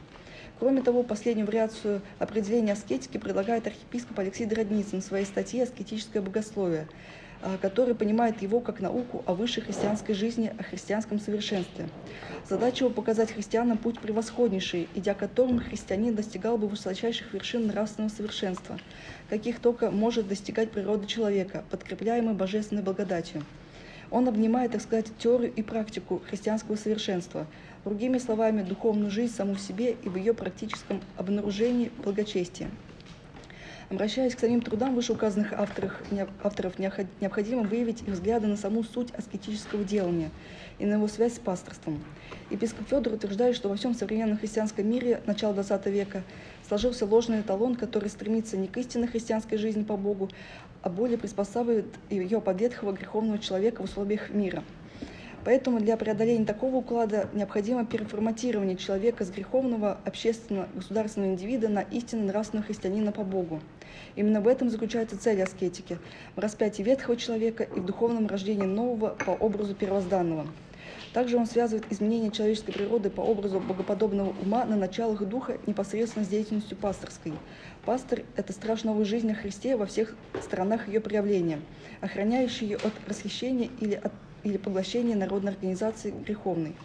Кроме 0.60 0.82
того, 0.82 1.04
последнюю 1.04 1.48
вариацию 1.48 2.02
определения 2.18 2.74
аскетики 2.74 3.18
предлагает 3.18 3.68
архиепископ 3.68 4.20
Алексей 4.20 4.46
Дородницын 4.46 5.02
в 5.02 5.06
своей 5.06 5.26
статье 5.26 5.64
«Аскетическое 5.64 6.22
богословие», 6.22 6.88
а, 7.42 7.58
который 7.62 7.94
понимает 7.94 8.42
его 8.42 8.62
как 8.62 8.80
науку 8.80 9.22
о 9.26 9.34
высшей 9.34 9.64
христианской 9.64 10.16
жизни, 10.16 10.54
о 10.58 10.64
христианском 10.64 11.20
совершенстве. 11.20 11.90
Задача 12.50 12.86
его 12.86 12.94
показать 12.94 13.34
христианам 13.34 13.78
путь 13.78 14.00
превосходнейший, 14.00 14.88
идя 14.96 15.14
которым 15.14 15.60
христианин 15.60 16.16
достигал 16.16 16.58
бы 16.58 16.68
высочайших 16.68 17.34
вершин 17.34 17.68
нравственного 17.68 18.10
совершенства, 18.10 18.80
каких 19.30 19.60
только 19.60 19.92
может 19.92 20.28
достигать 20.28 20.72
природа 20.72 21.06
человека, 21.06 21.66
подкрепляемой 21.70 22.34
божественной 22.34 22.82
благодатью. 22.82 23.44
Он 24.10 24.28
обнимает, 24.28 24.72
так 24.72 24.82
сказать, 24.82 25.08
теорию 25.18 25.52
и 25.54 25.62
практику 25.62 26.22
христианского 26.30 26.78
совершенства, 26.78 27.48
другими 27.86 28.18
словами, 28.18 28.64
духовную 28.64 29.12
жизнь 29.12 29.34
саму 29.34 29.54
в 29.54 29.62
себе 29.62 29.96
и 30.04 30.10
в 30.10 30.18
ее 30.18 30.34
практическом 30.34 31.02
обнаружении 31.18 31.92
благочестия. 32.04 32.70
Обращаясь 33.92 34.34
к 34.34 34.40
самим 34.40 34.62
трудам 34.62 34.96
вышеуказанных 34.96 35.54
авторов, 35.54 36.02
авторов 36.44 36.80
необходимо 36.80 37.62
выявить 37.62 38.02
их 38.02 38.08
взгляды 38.08 38.48
на 38.48 38.58
саму 38.58 38.84
суть 38.84 39.12
аскетического 39.12 39.84
делания 39.84 40.32
и 40.80 40.88
на 40.88 40.96
его 40.96 41.08
связь 41.08 41.36
с 41.36 41.40
пасторством. 41.40 42.04
Епископ 42.50 42.90
Федор 42.90 43.14
утверждает, 43.14 43.56
что 43.56 43.70
во 43.70 43.76
всем 43.76 43.94
современном 43.94 44.40
христианском 44.40 44.90
мире 44.90 45.22
начала 45.28 45.54
XX 45.54 45.92
века 45.92 46.24
сложился 46.68 47.06
ложный 47.06 47.42
эталон, 47.42 47.76
который 47.76 48.10
стремится 48.10 48.58
не 48.58 48.68
к 48.68 48.76
истинной 48.78 49.08
христианской 49.08 49.60
жизни 49.60 49.84
по 49.84 49.96
Богу, 49.96 50.32
а 50.82 50.90
более 50.90 51.20
приспосабливает 51.20 51.86
ее 52.10 52.42
под 52.42 52.60
ветхого 52.60 52.92
греховного 52.92 53.38
человека 53.38 53.82
в 53.82 53.86
условиях 53.86 54.32
мира– 54.32 54.64
Поэтому 55.46 55.80
для 55.80 55.96
преодоления 55.96 56.44
такого 56.44 56.78
уклада 56.78 57.30
необходимо 57.32 57.86
переформатирование 57.86 58.76
человека 58.76 59.24
с 59.24 59.30
греховного 59.30 60.00
общественного 60.04 60.68
государственного 60.74 61.34
индивида 61.34 61.70
на 61.70 61.82
истинно 61.82 62.26
нравственного 62.26 62.66
христианина 62.66 63.12
по 63.12 63.24
Богу. 63.24 63.62
Именно 64.16 64.42
в 64.42 64.48
этом 64.48 64.72
заключается 64.72 65.20
цель 65.20 65.44
аскетики– 65.44 66.00
в 66.36 66.40
распятии 66.40 66.82
ветхого 66.82 67.16
человека 67.16 67.64
и 67.64 67.80
в 67.80 67.86
духовном 67.86 68.26
рождении 68.26 68.66
нового 68.66 69.10
по 69.10 69.32
образу 69.32 69.76
первозданного. 69.76 70.48
Также 71.14 71.38
он 71.38 71.46
связывает 71.46 71.86
изменение 71.92 72.32
человеческой 72.32 72.74
природы 72.74 73.12
по 73.12 73.22
образу 73.22 73.60
богоподобного 73.60 74.34
ума 74.42 74.66
на 74.66 74.76
началах 74.76 75.24
духа 75.24 75.60
непосредственно 75.68 76.26
с 76.26 76.28
деятельностью 76.28 76.76
пасторской. 76.76 77.34
Пастор– 77.86 78.24
это 78.36 78.52
страж 78.52 78.84
новой 78.84 79.06
жизни 79.06 79.34
Христе 79.34 79.76
во 79.76 79.86
всех 79.86 80.16
сторонах 80.42 80.88
ее 80.88 81.02
проявления, 81.02 81.60
охраняющий 82.02 82.66
ее 82.66 82.78
от 82.78 82.94
расхищения 83.08 83.70
или 83.80 83.94
от 83.94 84.12
или 84.46 84.58
поглощения 84.58 85.16
народной 85.16 85.52
организации 85.52 86.12
греховной. 86.12 86.76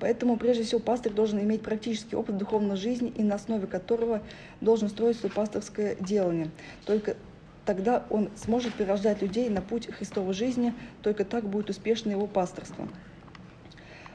Поэтому, 0.00 0.36
прежде 0.36 0.64
всего, 0.64 0.80
пастырь 0.80 1.12
должен 1.12 1.40
иметь 1.40 1.62
практический 1.62 2.16
опыт 2.16 2.36
духовной 2.36 2.76
жизни 2.76 3.12
и 3.16 3.22
на 3.22 3.36
основе 3.36 3.66
которого 3.66 4.20
должен 4.60 4.88
строить 4.88 5.16
свое 5.18 5.32
пасторское 5.32 5.96
делание. 5.96 6.50
Только 6.84 7.16
тогда 7.64 8.04
он 8.10 8.28
сможет 8.36 8.74
прирождать 8.74 9.22
людей 9.22 9.48
на 9.48 9.62
путь 9.62 9.92
Христовой 9.92 10.34
жизни, 10.34 10.74
только 11.02 11.24
так 11.24 11.44
будет 11.44 11.70
успешно 11.70 12.10
его 12.10 12.26
пасторство. 12.26 12.88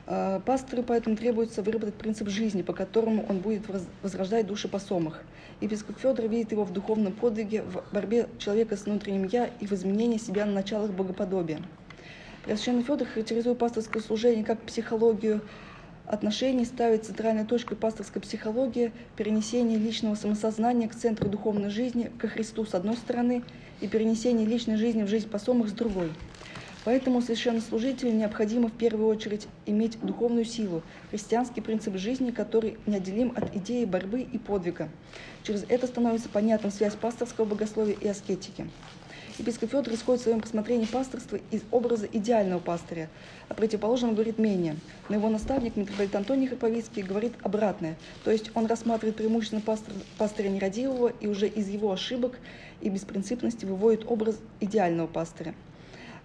А, 0.06 0.40
пастору 0.42 0.84
поэтому 0.84 1.16
требуется 1.16 1.62
выработать 1.62 1.96
принцип 1.96 2.30
жизни, 2.30 2.62
по 2.62 2.74
которому 2.74 3.26
он 3.28 3.40
будет 3.40 3.64
возрождать 4.02 4.48
души 4.48 4.68
посомых. 4.68 5.24
Епископ 5.62 5.98
Федор 6.00 6.28
видит 6.28 6.52
его 6.52 6.64
в 6.64 6.74
духовном 6.74 7.14
подвиге, 7.14 7.62
в 7.62 7.84
борьбе 7.94 8.28
человека 8.38 8.76
с 8.76 8.86
внутренним 8.86 9.26
«я» 9.26 9.50
и 9.60 9.68
в 9.68 9.72
изменении 9.74 10.18
себя 10.18 10.46
на 10.46 10.54
началах 10.54 10.92
богоподобия. 10.92 11.62
Преосвященный 12.44 12.84
Федор 12.84 13.08
характеризует 13.08 13.58
пасторское 13.58 14.04
служение 14.04 14.44
как 14.44 14.60
психологию 14.62 15.42
отношений, 16.06 16.66
ставит 16.66 17.06
центральной 17.06 17.46
точкой 17.46 17.78
пасторской 17.78 18.22
психологии 18.22 18.92
перенесение 19.16 19.78
личного 19.80 20.16
самосознания 20.16 20.90
к 20.90 20.96
центру 20.96 21.30
духовной 21.30 21.70
жизни, 21.70 22.12
ко 22.20 22.28
Христу 22.28 22.66
с 22.66 22.74
одной 22.74 22.98
стороны, 22.98 23.44
и 23.80 23.88
перенесение 23.88 24.46
личной 24.46 24.76
жизни 24.76 25.04
в 25.04 25.08
жизнь 25.08 25.30
посомых 25.30 25.70
с 25.70 25.72
другой. 25.72 26.12
Поэтому 26.84 27.22
священнослужителю 27.22 28.12
необходимо 28.12 28.68
в 28.68 28.74
первую 28.74 29.08
очередь 29.08 29.48
иметь 29.66 29.98
духовную 30.02 30.44
силу, 30.44 30.82
христианский 31.12 31.62
принцип 31.62 31.96
жизни, 31.96 32.32
который 32.32 32.78
неотделим 32.86 33.32
от 33.38 33.56
идеи 33.56 33.86
борьбы 33.86 34.20
и 34.20 34.38
подвига. 34.38 34.90
Через 35.44 35.64
это 35.70 35.88
становится 35.88 36.28
понятна 36.28 36.72
связь 36.72 36.96
пасторского 36.96 37.46
богословия 37.46 37.96
и 37.96 38.08
аскетики. 38.08 38.68
Епископ 39.40 39.72
Федор 39.72 39.94
исходит 39.96 40.22
в 40.22 40.24
своем 40.26 40.42
рассмотрении 40.42 40.86
пасторства 40.86 41.40
из 41.50 41.62
образа 41.72 42.06
идеального 42.06 42.60
пастыря, 42.60 43.10
а 43.50 43.56
противоположном 43.56 44.14
говорит 44.14 44.38
менее. 44.38 44.76
Но 45.10 45.16
его 45.16 45.28
наставник, 45.28 45.76
митрополит 45.76 46.16
Антоний 46.16 46.48
Храповицкий, 46.48 47.02
говорит 47.02 47.34
обратное, 47.42 47.98
то 48.24 48.30
есть 48.30 48.52
он 48.54 48.68
рассматривает 48.68 49.16
преимущественно 49.16 49.62
пастор, 49.62 49.96
пастыря 50.20 50.50
нерадивого 50.50 51.12
и 51.20 51.26
уже 51.26 51.48
из 51.48 51.68
его 51.68 51.92
ошибок 51.92 52.38
и 52.82 52.90
беспринципности 52.90 53.66
выводит 53.66 54.06
образ 54.06 54.38
идеального 54.60 55.08
пастыря. 55.08 55.56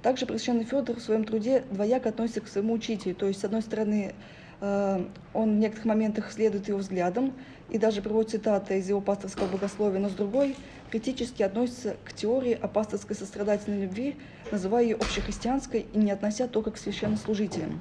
Также 0.02 0.26
Пресвященный 0.26 0.64
Федор 0.64 0.96
в 0.96 1.00
своем 1.00 1.24
труде 1.24 1.64
двояко 1.70 2.10
относится 2.10 2.42
к 2.42 2.48
своему 2.48 2.74
учителю, 2.74 3.14
то 3.14 3.26
есть, 3.26 3.40
с 3.40 3.44
одной 3.44 3.62
стороны, 3.62 4.14
он 4.60 5.10
в 5.34 5.58
некоторых 5.58 5.84
моментах 5.84 6.32
следует 6.32 6.68
его 6.68 6.78
взглядам 6.78 7.32
и 7.70 7.78
даже 7.78 8.02
приводит 8.02 8.30
цитаты 8.30 8.78
из 8.78 8.88
его 8.88 9.00
пасторского 9.00 9.46
богословия, 9.46 10.00
но 10.00 10.08
с 10.08 10.14
другой 10.14 10.56
критически 10.90 11.42
относится 11.42 11.96
к 12.04 12.12
теории 12.12 12.58
о 12.60 12.66
пасторской 12.66 13.14
сострадательной 13.14 13.82
любви, 13.82 14.16
называя 14.50 14.82
ее 14.82 14.96
общехристианской 14.96 15.86
и 15.92 15.98
не 15.98 16.10
относя 16.10 16.48
только 16.48 16.70
к 16.72 16.78
священнослужителям. 16.78 17.80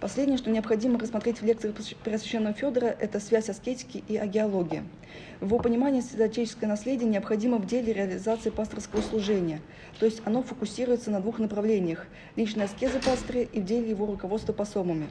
Последнее, 0.00 0.38
что 0.38 0.48
необходимо 0.48 0.98
рассмотреть 0.98 1.42
в 1.42 1.44
лекции 1.44 1.74
Преосвященного 2.02 2.54
Федора, 2.54 2.86
это 2.86 3.20
связь 3.20 3.50
аскетики 3.50 4.02
и 4.08 4.16
агеологии. 4.16 4.82
В 5.40 5.44
его 5.44 5.58
понимании 5.58 6.00
святоотеческое 6.00 6.70
наследие 6.70 7.06
необходимо 7.06 7.58
в 7.58 7.66
деле 7.66 7.92
реализации 7.92 8.48
пасторского 8.48 9.02
служения, 9.02 9.60
то 9.98 10.06
есть 10.06 10.22
оно 10.24 10.42
фокусируется 10.42 11.10
на 11.10 11.20
двух 11.20 11.38
направлениях– 11.38 12.06
личной 12.36 12.64
аскезы 12.64 12.98
пастыря 12.98 13.42
и 13.42 13.60
в 13.60 13.66
деле 13.66 13.90
его 13.90 14.06
руководства 14.06 14.54
посомами. 14.54 15.06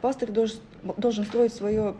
Пастырь 0.00 0.30
должен, 0.30 0.60
должен 0.96 1.24
строить 1.24 1.52
свое 1.52 1.96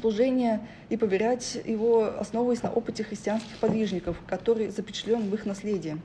служение 0.00 0.66
и 0.88 0.96
поверять 0.96 1.58
его, 1.64 2.18
основываясь 2.18 2.64
на 2.64 2.72
опыте 2.72 3.04
христианских 3.04 3.56
подвижников, 3.58 4.16
который 4.26 4.70
запечатлен 4.70 5.30
в 5.30 5.34
их 5.34 5.46
наследии. 5.46 5.96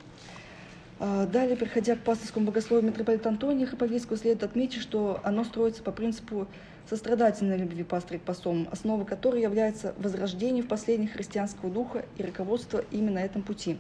А, 1.04 1.26
далее, 1.26 1.58
переходя 1.58 1.96
к 1.96 2.02
пасторскому 2.02 2.46
богословию 2.46 2.88
митрополита 2.88 3.28
Антония 3.28 3.66
Хаповицкого, 3.66 4.20
следует 4.20 4.44
отметить, 4.44 4.84
что 4.84 5.20
оно 5.24 5.44
строится 5.44 5.82
по 5.82 5.92
принципу 5.92 6.46
сострадательной 6.88 7.58
любви 7.58 7.84
пастыря 7.84 8.20
к 8.20 8.22
посом, 8.22 8.68
основой 8.72 9.08
которой 9.08 9.42
является 9.42 9.96
возрождение 9.98 10.62
в 10.62 10.68
последних 10.68 11.14
христианского 11.14 11.72
духа 11.72 12.06
и 12.20 12.24
руководство 12.24 12.84
именно 12.92 13.18
этом 13.18 13.42
пути. 13.42 13.80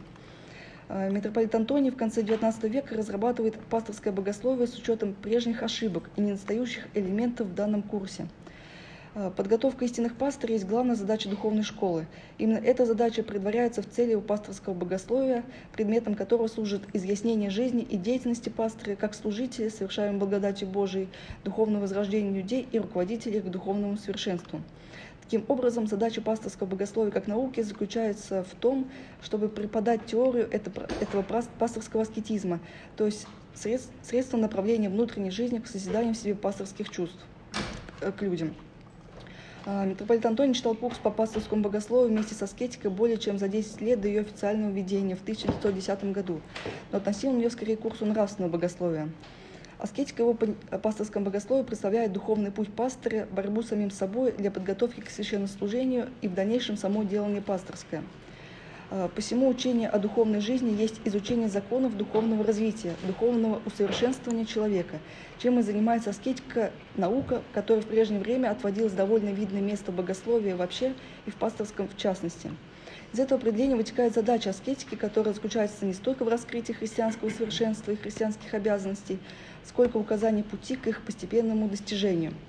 А, 0.89 1.09
митрополит 1.09 1.53
Антоний 1.53 1.91
в 1.91 1.95
конце 1.95 2.23
XIX 2.23 2.67
века 2.67 2.95
разрабатывает 2.95 3.55
пасторское 3.69 4.11
богословие 4.11 4.65
с 4.65 4.73
учетом 4.73 5.13
прежних 5.13 5.61
ошибок 5.61 6.09
и 6.15 6.21
недостающих 6.21 6.87
элементов 6.95 7.49
в 7.49 7.53
данном 7.53 7.83
курсе– 7.83 8.29
подготовка 9.35 9.83
истинных 9.83 10.15
пастырей 10.15 10.53
есть 10.53 10.67
главная 10.67 10.95
задача 10.95 11.27
духовной 11.27 11.63
школы. 11.63 12.07
Именно 12.37 12.59
эта 12.59 12.85
задача 12.85 13.23
предваряется 13.23 13.81
в 13.81 13.89
цели 13.89 14.13
у 14.13 14.21
пасторского 14.21 14.73
богословия, 14.73 15.43
предметом 15.73 16.15
которого 16.15 16.47
служит 16.47 16.83
изъяснение 16.93 17.49
жизни 17.49 17.81
и 17.81 17.97
деятельности 17.97 18.49
пастыря 18.49 18.95
как 18.95 19.13
служителя, 19.13 19.69
совершаемым 19.69 20.19
благодатью 20.19 20.69
Божией, 20.69 21.09
духовного 21.43 21.81
возрождения 21.81 22.31
людей 22.31 22.67
и 22.71 22.79
руководителей 22.79 23.41
к 23.41 23.49
духовному 23.49 23.97
совершенству. 23.97 24.61
Таким 25.23 25.43
образом, 25.47 25.87
задача 25.87 26.21
пасторского 26.21 26.67
богословия 26.67 27.11
как 27.11 27.27
науки 27.27 27.61
заключается 27.61 28.43
в 28.43 28.55
том, 28.55 28.89
чтобы 29.21 29.49
преподать 29.49 30.05
теорию 30.05 30.49
этого 30.49 31.25
пасторского 31.57 32.03
аскетизма, 32.03 32.59
то 32.95 33.05
есть 33.05 33.27
средство 34.03 34.37
направления 34.37 34.89
внутренней 34.89 35.31
жизни 35.31 35.59
к 35.59 35.67
созиданию 35.67 36.13
в 36.13 36.17
себе 36.17 36.35
пасторских 36.35 36.89
чувств 36.89 37.19
э, 38.01 38.11
к 38.11 38.21
людям. 38.21 38.55
А, 39.63 39.85
митрополит 39.85 40.25
Антоний 40.25 40.55
читал 40.55 40.73
курс 40.73 40.97
по 40.97 41.11
пасторскому 41.11 41.61
богословию 41.61 42.09
вместе 42.09 42.33
со 42.33 42.45
аскетикой 42.45 42.89
более 42.89 43.17
чем 43.17 43.37
за 43.37 43.47
10 43.47 43.79
лет 43.81 44.01
до 44.01 44.07
ее 44.07 44.21
официального 44.21 44.71
введения 44.71 45.15
в 45.15 45.21
1910 45.21 46.11
году, 46.11 46.41
но 46.91 46.97
относил 46.97 47.29
он 47.29 47.37
ее 47.37 47.51
скорее 47.51 47.77
к 47.77 47.81
курсу 47.81 48.05
нравственного 48.05 48.51
богословия. 48.51 49.09
Аскетика 49.77 50.23
его 50.23 50.35
пасторском 50.81 51.23
богословии 51.23 51.63
представляет 51.63 52.11
духовный 52.11 52.51
путь 52.51 52.73
пастыря, 52.73 53.27
борьбу 53.31 53.61
с 53.61 53.69
самим 53.69 53.91
собой 53.91 54.31
для 54.31 54.51
подготовки 54.51 54.99
к 54.99 55.09
священнослужению 55.09 56.09
и 56.21 56.27
в 56.27 56.33
дальнейшем 56.33 56.77
само 56.77 57.03
делание 57.03 57.41
пасторское– 57.41 58.03
посему 59.15 59.47
учение 59.47 59.87
о 59.87 59.99
духовной 59.99 60.41
жизни 60.41 60.71
есть 60.71 60.99
изучение 61.05 61.47
законов 61.47 61.95
духовного 61.95 62.43
развития, 62.43 62.97
духовного 63.07 63.61
усовершенствования 63.65 64.45
человека, 64.45 64.99
чем 65.37 65.59
и 65.59 65.61
занимается 65.61 66.09
аскетика, 66.09 66.73
наука, 66.97 67.41
которая 67.53 67.83
в 67.83 67.87
прежнее 67.87 68.19
время 68.19 68.51
отводилась 68.51 68.91
довольно 68.91 69.29
видное 69.29 69.61
место 69.61 69.93
в 69.93 69.95
вообще 70.57 70.93
и 71.25 71.31
в 71.31 71.35
пасторском 71.35 71.87
в 71.87 71.95
частности. 71.95 72.51
Из 73.13 73.19
этого 73.19 73.39
определения 73.39 73.75
вытекает 73.75 74.13
задача 74.13 74.51
аскетики, 74.51 74.95
которая 74.95 75.33
заключается 75.33 75.85
не 75.85 75.93
столько 75.93 76.23
в 76.23 76.29
раскрытии 76.29 76.73
христианского 76.73 77.29
совершенства 77.29 77.91
и 77.91 77.97
христианских 77.97 78.53
обязанностей, 78.53 79.19
сколько 79.65 79.97
в 79.97 80.01
указании 80.01 80.43
пути 80.43 80.75
к 80.75 80.87
их 80.87 81.01
постепенному 81.01 81.67
достижению– 81.67 82.33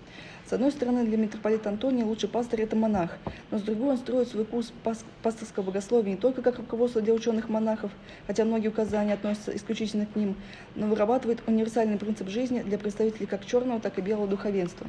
с 0.53 0.53
одной 0.53 0.71
стороны, 0.71 1.05
для 1.07 1.17
митрополита 1.17 1.71
Антония 1.71 2.05
лучший 2.05 2.29
пастырь– 2.29 2.61
это 2.63 2.77
монах, 2.77 3.17
но 3.51 3.59
с 3.59 3.63
другой 3.63 3.93
он 3.93 3.97
строит 3.97 4.29
свой 4.29 4.45
курс 4.45 4.73
пасторского 5.23 5.65
богословия 5.65 6.11
не 6.11 6.19
только 6.19 6.43
как 6.43 6.59
руководство 6.59 7.01
для 7.01 7.15
ученых-монахов, 7.15 7.91
хотя 8.27 8.45
многие 8.45 8.69
указания 8.69 9.15
относятся 9.15 9.57
исключительно 9.57 10.05
к 10.05 10.15
ним, 10.15 10.37
но 10.75 10.89
вырабатывает 10.89 11.43
универсальный 11.47 11.97
принцип 11.97 12.29
жизни 12.29 12.61
для 12.61 12.77
представителей 12.77 13.25
как 13.25 13.47
черного, 13.47 13.81
так 13.81 13.99
и 13.99 14.03
белого 14.03 14.27
духовенства. 14.27 14.87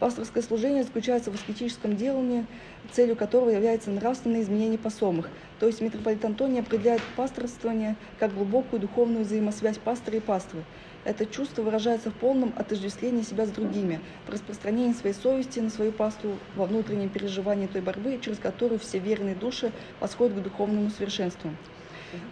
Пасторское 0.00 0.42
служение 0.42 0.82
заключается 0.82 1.30
в 1.30 1.34
аскетическом 1.34 1.96
делании, 1.96 2.46
целью 2.92 3.16
которого 3.16 3.50
является 3.50 3.90
нравственное 3.90 4.42
изменение 4.42 4.78
посомых, 4.78 5.28
То 5.60 5.66
есть 5.66 5.80
митрополит 5.80 6.24
Антоний 6.24 6.60
определяет 6.60 7.02
пасторствование 7.16 7.96
как 8.18 8.34
глубокую 8.34 8.80
духовную 8.80 9.24
взаимосвязь 9.24 9.78
пастора 9.78 10.16
и 10.16 10.20
паствы. 10.20 10.64
Это 11.04 11.26
чувство 11.26 11.62
выражается 11.62 12.10
в 12.10 12.14
полном 12.14 12.52
отождествлении 12.56 13.22
себя 13.22 13.46
с 13.46 13.50
другими, 13.50 14.00
в 14.26 14.30
распространении 14.30 14.94
своей 14.94 15.14
совести 15.14 15.60
на 15.60 15.70
свою 15.70 15.92
паству, 15.92 16.36
во 16.56 16.66
внутреннем 16.66 17.08
переживании 17.08 17.66
той 17.66 17.82
борьбы, 17.82 18.18
через 18.20 18.38
которую 18.38 18.80
все 18.80 18.98
верные 18.98 19.34
души 19.34 19.70
восходят 20.00 20.36
к 20.38 20.42
духовному 20.42 20.90
совершенству. 20.90 21.50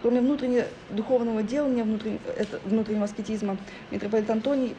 Кроме 0.01 0.21
внутреннего 0.21 0.65
духовного 0.89 1.43
делания, 1.43 1.83
внутреннего, 1.83 2.21
это, 2.37 2.59
внутреннего 2.65 3.05
аскетизма, 3.05 3.57
митрополит 3.91 4.29
Антоний 4.29 4.75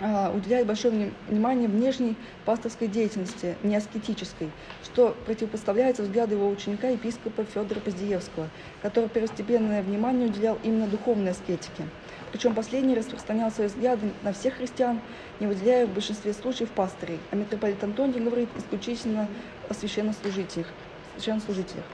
уделяет 0.00 0.66
большое 0.66 1.12
внимание 1.28 1.68
внешней 1.68 2.16
пасторской 2.46 2.88
деятельности, 2.88 3.56
не 3.62 3.76
аскетической, 3.76 4.50
что 4.82 5.14
противопоставляется 5.26 6.02
взгляду 6.02 6.34
его 6.34 6.48
ученика 6.48 6.88
епископа 6.88 7.44
Федора 7.44 7.80
Поздеевского, 7.80 8.48
который 8.80 9.10
первостепенное 9.10 9.82
внимание 9.82 10.28
уделял 10.28 10.58
именно 10.62 10.86
духовной 10.86 11.32
аскетике. 11.32 11.84
Причем 12.32 12.54
последний 12.54 12.94
распространял 12.94 13.50
свои 13.50 13.66
взгляды 13.66 14.10
на 14.22 14.32
всех 14.32 14.54
христиан, 14.54 15.00
не 15.38 15.46
выделяя 15.46 15.86
в 15.86 15.92
большинстве 15.92 16.32
случаев 16.32 16.70
пастырей, 16.70 17.18
а 17.30 17.36
митрополит 17.36 17.82
Антоний 17.82 18.20
говорит 18.20 18.48
исключительно 18.56 19.28
о 19.68 19.74
священнослужителях. 19.74 20.68
священнослужителях. 21.16 21.84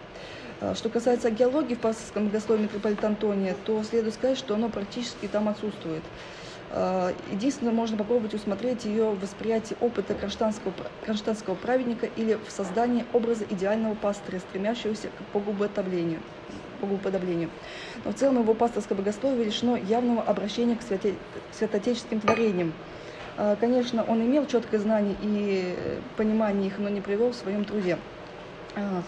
А, 0.60 0.74
что 0.74 0.88
касается 0.88 1.30
геологии 1.30 1.74
в 1.74 1.80
пасторском 1.80 2.26
богословии 2.26 2.62
митрополита 2.62 3.08
Антония, 3.08 3.56
то 3.64 3.82
следует 3.82 4.14
сказать, 4.14 4.38
что 4.38 4.54
оно 4.54 4.68
практически 4.68 5.26
там 5.26 5.48
отсутствует. 5.48 6.02
Э, 6.78 7.14
единственное, 7.30 7.72
можно 7.72 7.96
попробовать 7.96 8.34
усмотреть 8.34 8.84
ее 8.84 9.10
в 9.10 9.20
восприятии 9.20 9.76
опыта 9.80 10.14
кронштадтского, 10.14 10.74
кронштадтского 11.04 11.54
праведника 11.54 12.06
или 12.16 12.34
в 12.46 12.50
создании 12.50 13.06
образа 13.14 13.44
идеального 13.48 13.94
пастыря, 13.94 14.40
стремящегося 14.40 15.08
к 15.08 15.32
богоуподоблению. 15.32 16.20
богоуподоблению. 16.82 17.48
Но 18.04 18.12
в 18.12 18.14
целом 18.14 18.42
его 18.42 18.52
пасторское 18.52 18.96
богословие 18.96 19.46
лишено 19.46 19.78
явного 19.78 20.20
обращения 20.20 20.76
к, 20.76 20.82
святе, 20.82 21.14
к 21.14 21.54
святотеческим 21.54 22.20
творениям. 22.20 22.74
Э, 23.38 23.56
конечно, 23.58 24.04
он 24.04 24.20
имел 24.20 24.44
четкое 24.44 24.78
знание 24.78 25.16
и 25.22 25.74
понимание 26.18 26.66
их, 26.66 26.78
но 26.78 26.90
не 26.90 27.00
привел 27.00 27.30
в 27.30 27.36
своем 27.36 27.64
труде. 27.64 27.96
Э, 28.74 29.00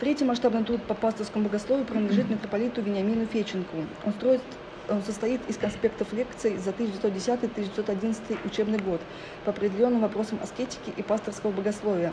третий 0.00 0.26
масштабный 0.26 0.64
труд 0.64 0.82
по 0.82 0.92
пасторскому 0.92 1.46
богословию 1.46 1.86
принадлежит 1.86 2.28
митрополиту 2.28 2.82
Вениамину 2.82 3.24
Феченку. 3.24 3.78
Он 4.04 4.12
строит 4.12 4.42
он 4.88 5.02
состоит 5.02 5.40
из 5.48 5.56
конспектов 5.56 6.12
лекций 6.12 6.56
за 6.58 6.70
1910-1911 6.70 8.38
учебный 8.46 8.78
год 8.78 9.00
по 9.44 9.50
определенным 9.50 10.00
вопросам 10.00 10.38
аскетики 10.42 10.92
и 10.96 11.02
пасторского 11.02 11.50
богословия. 11.50 12.12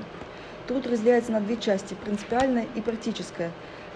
Труд 0.68 0.88
разделяется 0.88 1.32
на 1.32 1.42
две 1.42 1.58
части– 1.58 1.94
принципиальная 2.06 2.66
и 2.76 2.82
практическая. 2.82 3.52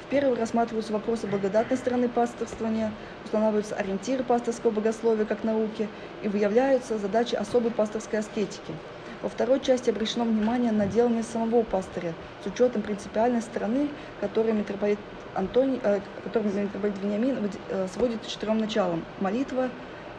В 0.05 0.09
первой 0.09 0.37
рассматриваются 0.37 0.93
вопросы 0.93 1.27
благодатной 1.27 1.77
стороны 1.77 2.07
пасторствования, 2.07 2.91
устанавливаются 3.25 3.75
ориентиры 3.75 4.23
пасторского 4.23 4.71
богословия 4.71 5.25
как 5.25 5.43
науки 5.43 5.87
и 6.23 6.27
выявляются 6.27 6.97
задачи 6.97 7.35
особой 7.35 7.71
пасторской 7.71 8.19
аскетики. 8.19 8.73
Во 9.21 9.29
второй 9.29 9.59
части 9.59 9.89
обращено 9.89 10.25
внимание 10.25 10.71
на 10.71 10.85
делание 10.85 11.23
самого 11.23 11.63
пастыря 11.63 12.13
с 12.43 12.47
учетом 12.47 12.83
принципиальной 12.83 13.41
стороны, 13.41 13.89
которую 14.21 14.53
митрополит 14.53 14.99
Антоний, 15.37 15.79
э, 15.83 15.99
который 16.23 16.51
митрополит 16.51 16.97
Вениамин 16.97 17.37
э, 17.69 17.87
сводит 17.93 18.21
к 18.21 18.27
четырем 18.27 18.57
началам. 18.57 19.05
Молитва, 19.19 19.69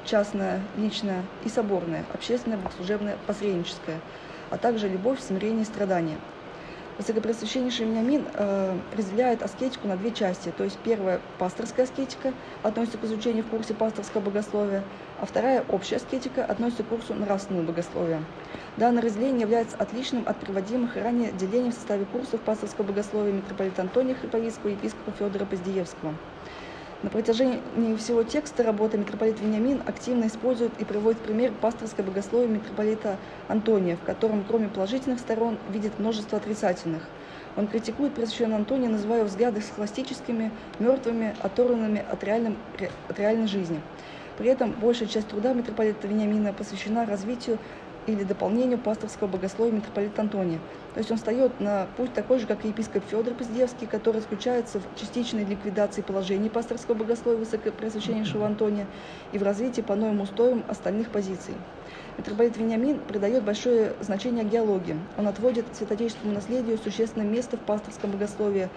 частная, 0.04 0.60
личная 0.76 1.24
и 1.44 1.48
соборная, 1.48 2.04
общественная, 2.14 2.56
богослужебная, 2.56 3.16
посредническая, 3.26 3.98
а 4.50 4.56
также 4.58 4.88
любовь, 4.88 5.20
смирение 5.20 5.62
и 5.62 5.66
страдания. 5.66 6.18
Высокопресвященнейший 6.98 7.86
Вениамин 7.86 8.26
э, 8.34 8.76
разделяет 8.96 9.44
аскетику 9.44 9.86
на 9.86 9.96
две 9.96 10.10
части. 10.10 10.52
То 10.58 10.64
есть 10.64 10.78
первая– 10.80 11.20
пасторская 11.38 11.86
аскетика, 11.86 12.32
относится 12.64 12.98
к 12.98 13.04
изучению 13.04 13.44
в 13.44 13.50
курсе 13.50 13.72
пасторского 13.72 14.20
богословия, 14.20 14.82
а 15.16 15.24
вторая– 15.24 15.64
общая 15.68 15.96
аскетика, 15.96 16.44
относится 16.44 16.82
к 16.82 16.88
курсу 16.88 17.14
нравственного 17.14 17.66
богословия. 17.66 18.20
Данное 18.76 19.00
разделение 19.00 19.42
является 19.42 19.76
отличным 19.76 20.24
от 20.26 20.40
приводимых 20.40 20.96
ранее 20.96 21.30
делений 21.30 21.70
в 21.70 21.74
составе 21.74 22.04
курсов 22.04 22.40
пасторского 22.40 22.86
богословия 22.86 23.32
митрополита 23.32 23.82
Антония 23.82 24.16
Хриповицкого 24.16 24.70
и 24.70 24.72
епископа 24.72 25.12
Федора 25.12 25.46
Поздеевского. 25.46 26.16
На 27.00 27.10
протяжении 27.10 27.94
всего 27.94 28.24
текста 28.24 28.64
работы 28.64 28.98
митрополит 28.98 29.38
Вениамин 29.40 29.82
активно 29.86 30.26
использует 30.26 30.72
и 30.80 30.84
приводит 30.84 31.20
пример 31.20 31.52
пасторское 31.52 32.04
богословие 32.04 32.48
митрополита 32.48 33.18
Антония, 33.46 33.96
в 33.96 34.02
котором 34.04 34.44
кроме 34.44 34.66
положительных 34.66 35.20
сторон 35.20 35.58
видит 35.70 36.00
множество 36.00 36.38
отрицательных. 36.38 37.04
Он 37.56 37.68
критикует 37.68 38.14
пресвященного 38.14 38.56
Антония, 38.56 38.88
называя 38.88 39.22
взгляды 39.22 39.60
схоластическими, 39.60 40.50
мертвыми, 40.80 41.36
оторванными 41.40 42.04
от, 42.10 42.24
реальным, 42.24 42.56
от 43.08 43.18
реальной 43.18 43.46
жизни. 43.46 43.80
При 44.36 44.48
этом 44.48 44.72
большая 44.72 45.08
часть 45.08 45.28
труда 45.28 45.52
митрополита 45.52 46.08
Вениамина 46.08 46.52
посвящена 46.52 47.06
развитию 47.06 47.58
или 48.08 48.24
дополнению 48.24 48.78
пасторского 48.78 49.28
богословия 49.28 49.72
митрополита 49.72 50.22
Антония. 50.22 50.58
То 50.94 50.98
есть 50.98 51.10
он 51.10 51.18
встает 51.18 51.60
на 51.60 51.86
путь 51.96 52.12
такой 52.14 52.38
же, 52.38 52.46
как 52.46 52.64
и 52.64 52.68
епископ 52.68 53.04
Федор 53.04 53.34
Поздевский, 53.34 53.86
который 53.86 54.20
заключается 54.20 54.80
в 54.80 54.98
частичной 54.98 55.44
ликвидации 55.44 56.00
положений 56.00 56.48
пасторского 56.48 56.94
богословия 56.94 57.38
Высокопреосвященнейшего 57.38 58.46
Антония 58.46 58.86
и 59.32 59.38
в 59.38 59.42
развитии 59.42 59.82
по 59.82 59.94
новым 59.94 60.22
устоям 60.22 60.64
остальных 60.68 61.10
позиций. 61.10 61.54
Митрополит 62.16 62.56
Вениамин 62.56 62.98
придает 62.98 63.44
большое 63.44 63.92
значение 64.00 64.44
геологии. 64.44 64.96
Он 65.16 65.28
отводит 65.28 65.66
святотеческому 65.72 66.32
наследию 66.32 66.76
существенное 66.76 67.26
место 67.26 67.56
в 67.56 67.60
пасторском 67.60 68.10
богословии, 68.10 68.68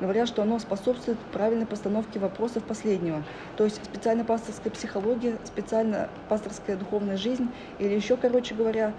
говоря, 0.00 0.26
что 0.26 0.42
оно 0.42 0.58
способствует 0.58 1.18
правильной 1.32 1.66
постановке 1.66 2.18
вопросов 2.18 2.62
последнего. 2.64 3.22
То 3.56 3.64
есть 3.64 3.84
специальная 3.84 4.24
пасторская 4.24 4.72
психология, 4.72 5.38
специальная 5.44 6.08
пасторская 6.28 6.76
духовная 6.76 7.16
жизнь 7.16 7.48
или 7.78 7.94
еще, 7.94 8.16
короче 8.16 8.54
говоря, 8.54 8.92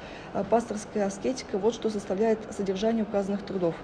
пасторская 0.49 1.05
аскетика– 1.05 1.57
вот 1.59 1.73
что 1.73 1.89
составляет 1.89 2.39
содержание 2.51 3.03
указанных 3.03 3.43
трудов. 3.43 3.75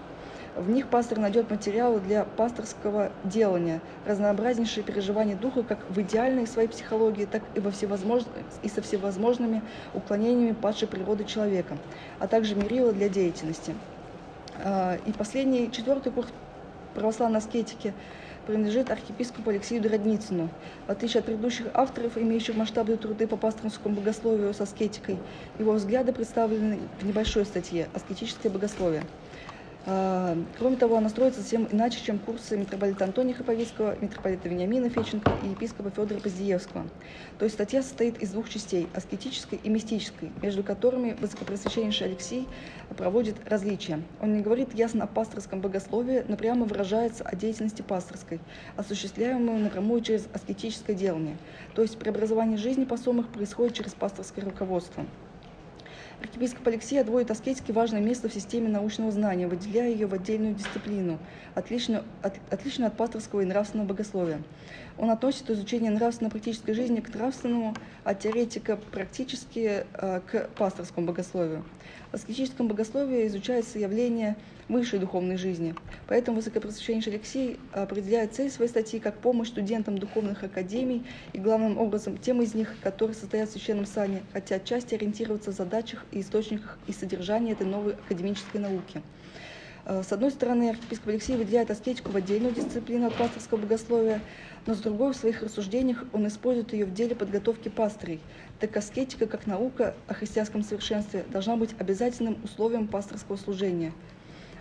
В 0.56 0.70
них 0.70 0.88
пастор 0.88 1.20
найдет 1.20 1.50
материалы 1.52 2.00
для 2.00 2.24
пасторского 2.24 3.12
делания, 3.26 3.82
разнообразнейшие 4.06 4.86
переживания 4.86 5.36
духа 5.36 5.64
как 5.64 5.80
в 5.90 6.00
идеальной 6.00 6.48
своей 6.48 6.70
психологии, 6.70 7.26
так 7.26 7.44
и, 7.56 7.60
во 7.60 7.72
всевозмож... 7.72 8.24
и 8.64 8.70
со 8.70 8.82
всевозможными 8.82 9.62
уклонениями 9.94 10.54
падшей 10.54 10.88
природы 10.88 11.26
человека, 11.26 11.78
а 12.20 12.28
также 12.28 12.56
мерила 12.56 12.94
для 12.94 13.10
деятельности. 13.10 13.76
А, 14.64 14.98
и 15.06 15.12
последний, 15.12 15.70
четвертый 15.74 16.14
курс 16.14 16.30
православной 16.96 17.40
аскетики 17.40 17.94
принадлежит 18.48 18.90
архиепископу 18.90 19.50
Алексею 19.50 19.82
Дородницыну. 19.82 20.50
В 20.88 20.92
отличие 20.92 21.20
от 21.20 21.26
предыдущих 21.26 21.68
авторов, 21.74 22.18
имеющих 22.18 22.56
масштабные 22.56 22.98
труды 22.98 23.28
по 23.28 23.38
пасторскому 23.38 23.96
богословию 23.96 24.54
с 24.54 24.62
аскетикой, 24.62 25.18
его 25.60 25.74
взгляды 25.74 26.14
представлены 26.14 26.80
в 27.00 27.06
небольшой 27.06 27.46
статье 27.46 27.88
«Аскетическое 27.94 28.52
богословие». 28.52 29.04
А, 29.88 30.36
кроме 30.58 30.78
того, 30.78 30.98
она 30.98 31.10
строится 31.10 31.42
совсем 31.42 31.68
иначе, 31.72 32.00
чем 32.04 32.18
курсы 32.18 32.58
митрополита 32.58 33.06
Антония 33.06 33.36
Хаповицкого, 33.36 33.96
митрополита 34.02 34.50
Вениамина 34.50 34.90
Феченко 34.90 35.32
и 35.44 35.50
епископа 35.50 35.92
Федора 35.92 36.20
Поздеевского. 36.20 36.88
То 37.38 37.46
есть 37.46 37.54
статья 37.54 37.84
состоит 37.84 38.18
из 38.18 38.32
двух 38.32 38.50
частей– 38.50 38.88
аскетической 38.96 39.60
и 39.62 39.70
мистической, 39.70 40.32
между 40.42 40.64
которыми 40.64 41.16
высокопросвященнейший 41.22 42.08
Алексей 42.08 42.48
проводит 42.98 43.36
различия. 43.48 44.02
Он 44.22 44.34
не 44.34 44.42
говорит 44.42 44.74
ясно 44.74 45.04
о 45.04 45.08
пасторском 45.08 45.62
богословии, 45.62 46.26
но 46.28 46.36
прямо 46.36 46.66
выражается 46.66 47.24
о 47.24 47.36
деятельности 47.36 47.84
пасторской, 47.84 48.40
осуществляемой 48.78 49.60
напрямую 49.60 50.02
через 50.02 50.28
аскетическое 50.34 50.96
делание. 50.96 51.38
То 51.76 51.84
есть 51.84 52.00
преобразование 52.00 52.58
жизни 52.58 52.86
посомых 52.86 53.28
происходит 53.28 53.76
через 53.76 53.94
пасторское 53.94 54.44
руководство. 54.44 55.06
Архиепископ 56.26 56.68
Алексей 56.68 57.00
отводит 57.00 57.30
аскетике 57.30 57.72
важное 57.72 58.02
место 58.02 58.30
в 58.30 58.34
системе 58.34 58.68
научного 58.68 59.12
знания, 59.12 59.48
выделяя 59.48 59.92
ее 59.92 60.08
в 60.08 60.14
отдельную 60.16 60.56
дисциплину, 60.56 61.20
отличную 61.54 62.04
от, 62.24 62.34
отличную 62.50 62.88
от 62.88 62.98
пасторского 62.98 63.42
и 63.42 63.46
нравственного 63.46 63.90
богословия. 63.90 64.42
Он 64.98 65.12
относит 65.12 65.52
изучение 65.52 65.92
нравственно-практической 65.92 66.74
жизни 66.74 67.00
к 67.00 67.14
нравственному, 67.14 67.76
а 68.04 68.16
теоретика 68.16 68.76
практически 68.76 69.86
э, 69.94 70.22
к 70.26 70.50
пасторскому 70.58 71.06
богословию. 71.06 71.64
В 72.10 72.16
аскетическом 72.16 72.70
богословии 72.70 73.28
изучается 73.28 73.78
явление 73.78 74.36
высшей 74.68 75.00
духовной 75.00 75.38
жизни. 75.38 75.76
Поэтому 76.08 76.38
Высокопросвященнейший 76.38 77.14
Алексей 77.14 77.60
определяет 77.72 78.34
цель 78.34 78.50
своей 78.50 78.70
статьи 78.70 79.00
как 79.00 79.18
помощь 79.20 79.50
студентам 79.50 79.98
духовных 79.98 80.44
академий 80.44 81.06
и, 81.34 81.40
главным 81.40 81.78
образом, 81.78 82.18
тем 82.18 82.42
из 82.42 82.54
них, 82.54 82.74
которые 82.82 83.16
состоят 83.16 83.50
в 83.50 83.52
священном 83.52 83.86
сане, 83.86 84.24
хотя 84.34 84.56
отчасти 84.56 84.96
ориентироваться 84.96 85.52
в 85.52 85.56
задачах 85.56 86.06
и 86.12 86.22
источниках 86.22 86.78
и 86.88 86.94
содержании 86.94 87.54
этой 87.54 87.68
новой 87.68 87.94
академической 87.94 88.58
науки. 88.58 89.02
Э, 89.86 90.02
с 90.04 90.12
одной 90.12 90.32
стороны, 90.32 90.70
архиепископ 90.70 91.10
Алексей 91.10 91.38
выделяет 91.38 91.70
аскетику 91.70 92.12
в 92.12 92.16
отдельную 92.16 92.54
дисциплину 92.54 93.08
от 93.08 93.16
пасторского 93.16 93.60
богословия, 93.60 94.20
но 94.66 94.74
с 94.74 94.80
другой, 94.80 95.14
в 95.14 95.16
своих 95.16 95.44
рассуждениях 95.44 96.04
он 96.12 96.28
использует 96.28 96.74
ее 96.74 96.86
в 96.86 96.94
деле 96.94 97.16
подготовки 97.16 97.70
пастырей, 97.70 98.20
так 98.60 98.76
аскетика, 98.76 99.28
как 99.28 99.46
наука 99.46 99.94
о 100.08 100.16
христианском 100.16 100.64
совершенстве, 100.64 101.24
должна 101.32 101.56
быть 101.56 101.76
обязательным 101.78 102.38
условием 102.44 102.88
пасторского 102.88 103.38
служения– 103.38 103.94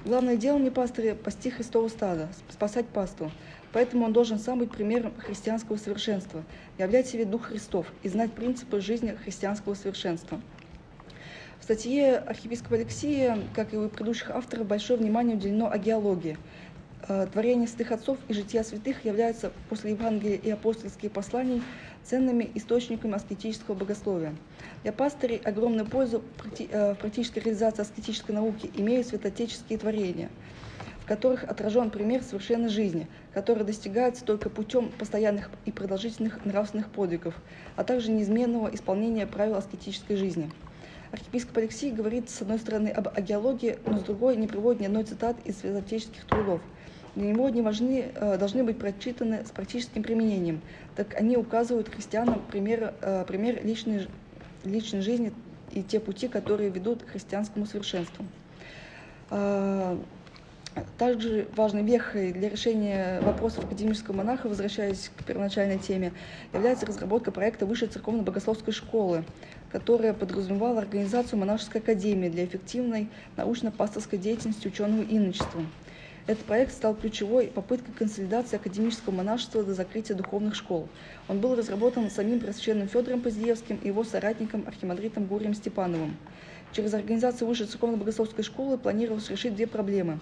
Главное 0.04 0.36
дело 0.36 0.58
не 0.58 0.68
пастыря– 0.68 1.14
пасти 1.24 1.48
Христово 1.48 1.88
стадо, 1.88 2.28
спасать 2.50 2.86
пасту. 2.86 3.32
Поэтому 3.72 4.04
он 4.04 4.12
должен 4.12 4.38
сам 4.38 4.58
быть 4.58 4.70
примером 4.70 5.14
христианского 5.16 5.78
совершенства, 5.78 6.44
являть 6.78 7.08
себе 7.08 7.24
Дух 7.24 7.44
Христов 7.44 7.86
и 8.02 8.10
знать 8.10 8.30
принципы 8.32 8.82
жизни 8.82 9.16
христианского 9.24 9.72
совершенства. 9.72 10.42
В 11.58 11.64
статье 11.64 12.18
архиепископа 12.18 12.76
Алексея, 12.76 13.38
как 13.54 13.72
и 13.72 13.78
у 13.78 13.88
предыдущих 13.88 14.28
авторов, 14.28 14.66
большое 14.66 14.98
внимание 14.98 15.36
уделено 15.36 15.70
агеологии. 15.70 16.36
Э, 17.08 17.26
творение 17.32 17.66
святых 17.66 17.92
отцов 17.92 18.18
и 18.28 18.34
жития 18.34 18.62
святых 18.62 19.06
являются 19.06 19.52
после 19.70 19.92
Евангелия 19.92 20.36
и 20.36 20.50
апостольских 20.50 21.12
посланий 21.12 21.62
ценными 22.04 22.50
источниками 22.54 23.14
аскетического 23.14 23.74
богословия. 23.74 24.34
Для 24.82 24.92
пастырей 24.92 25.38
огромную 25.38 25.86
пользу 25.86 26.22
э, 26.58 26.94
в 26.94 26.98
практической 26.98 27.40
реализации 27.40 27.82
аскетической 27.82 28.32
науки 28.34 28.70
имеют 28.74 29.06
святотеческие 29.06 29.78
творения, 29.78 30.30
в 31.00 31.06
которых 31.06 31.44
отражен 31.44 31.90
пример 31.90 32.22
совершенной 32.22 32.68
жизни, 32.68 33.08
который 33.32 33.64
достигается 33.64 34.24
только 34.24 34.50
путем 34.50 34.90
постоянных 34.98 35.50
и 35.64 35.72
продолжительных 35.72 36.44
нравственных 36.44 36.90
подвигов, 36.90 37.34
а 37.76 37.84
также 37.84 38.10
неизменного 38.10 38.74
исполнения 38.74 39.26
правил 39.26 39.56
аскетической 39.56 40.16
жизни. 40.16 40.50
Архиепископ 41.12 41.56
Алексей 41.58 41.92
говорит, 41.92 42.28
с 42.28 42.42
одной 42.42 42.58
стороны, 42.58 42.88
об 42.88 43.08
агеологии, 43.08 43.78
но 43.86 43.98
с 43.98 44.02
другой 44.02 44.36
не 44.36 44.48
приводит 44.48 44.80
ни 44.80 44.86
одной 44.86 45.04
цитат 45.04 45.36
из 45.44 45.58
святотеческих 45.58 46.24
трудов– 46.24 46.60
для 47.14 47.26
него 47.26 47.46
они 47.46 47.62
важны, 47.62 48.06
э, 48.12 48.38
должны 48.38 48.64
быть 48.64 48.78
прочитаны 48.78 49.44
с 49.46 49.50
практическим 49.50 50.02
применением, 50.02 50.60
так 50.96 51.14
они 51.14 51.36
указывают 51.36 51.88
христианам 51.88 52.42
пример, 52.50 52.94
э, 53.00 53.24
пример 53.26 53.64
личной, 53.64 54.08
личной 54.64 55.00
жизни 55.00 55.32
и 55.72 55.82
те 55.82 56.00
пути, 56.00 56.28
которые 56.28 56.70
ведут 56.70 57.02
к 57.02 57.08
христианскому 57.08 57.66
совершенству. 57.66 58.24
А, 59.30 59.98
также 60.98 61.48
важной 61.56 61.82
вехой 61.82 62.32
для 62.32 62.48
решения 62.48 63.20
вопросов 63.20 63.64
академического 63.64 64.16
монаха, 64.16 64.48
возвращаясь 64.48 65.10
к 65.16 65.24
первоначальной 65.24 65.78
теме, 65.78 66.12
является 66.52 66.86
разработка 66.86 67.30
проекта 67.30 67.66
Высшей 67.66 67.88
церковно-богословской 67.88 68.72
школы, 68.72 69.24
которая 69.70 70.14
подразумевала 70.14 70.80
организацию 70.80 71.38
монашеской 71.38 71.80
академии 71.80 72.28
для 72.28 72.44
эффективной 72.44 73.08
научно-пасторской 73.36 74.18
деятельности 74.18 74.66
ученого 74.68 75.02
иночества. 75.02 75.62
Этот 76.26 76.46
проект 76.46 76.72
стал 76.72 76.94
ключевой 76.94 77.48
попыткой 77.48 77.92
консолидации 77.92 78.56
академического 78.56 79.12
монашества 79.12 79.62
до 79.62 79.74
закрытия 79.74 80.16
духовных 80.16 80.54
школ. 80.54 80.88
Он 81.28 81.38
был 81.38 81.54
разработан 81.54 82.10
самим 82.10 82.40
просвященным 82.40 82.88
Федором 82.88 83.20
Поздеевским 83.20 83.76
и 83.82 83.88
его 83.88 84.04
соратником 84.04 84.64
архимандритом 84.66 85.26
Гурием 85.26 85.52
Степановым. 85.52 86.16
Через 86.72 86.94
организацию 86.94 87.46
Высшей 87.46 87.66
церковно-богословской 87.66 88.42
школы 88.42 88.78
планировалось 88.78 89.28
решить 89.28 89.54
две 89.54 89.66
проблемы. 89.66 90.18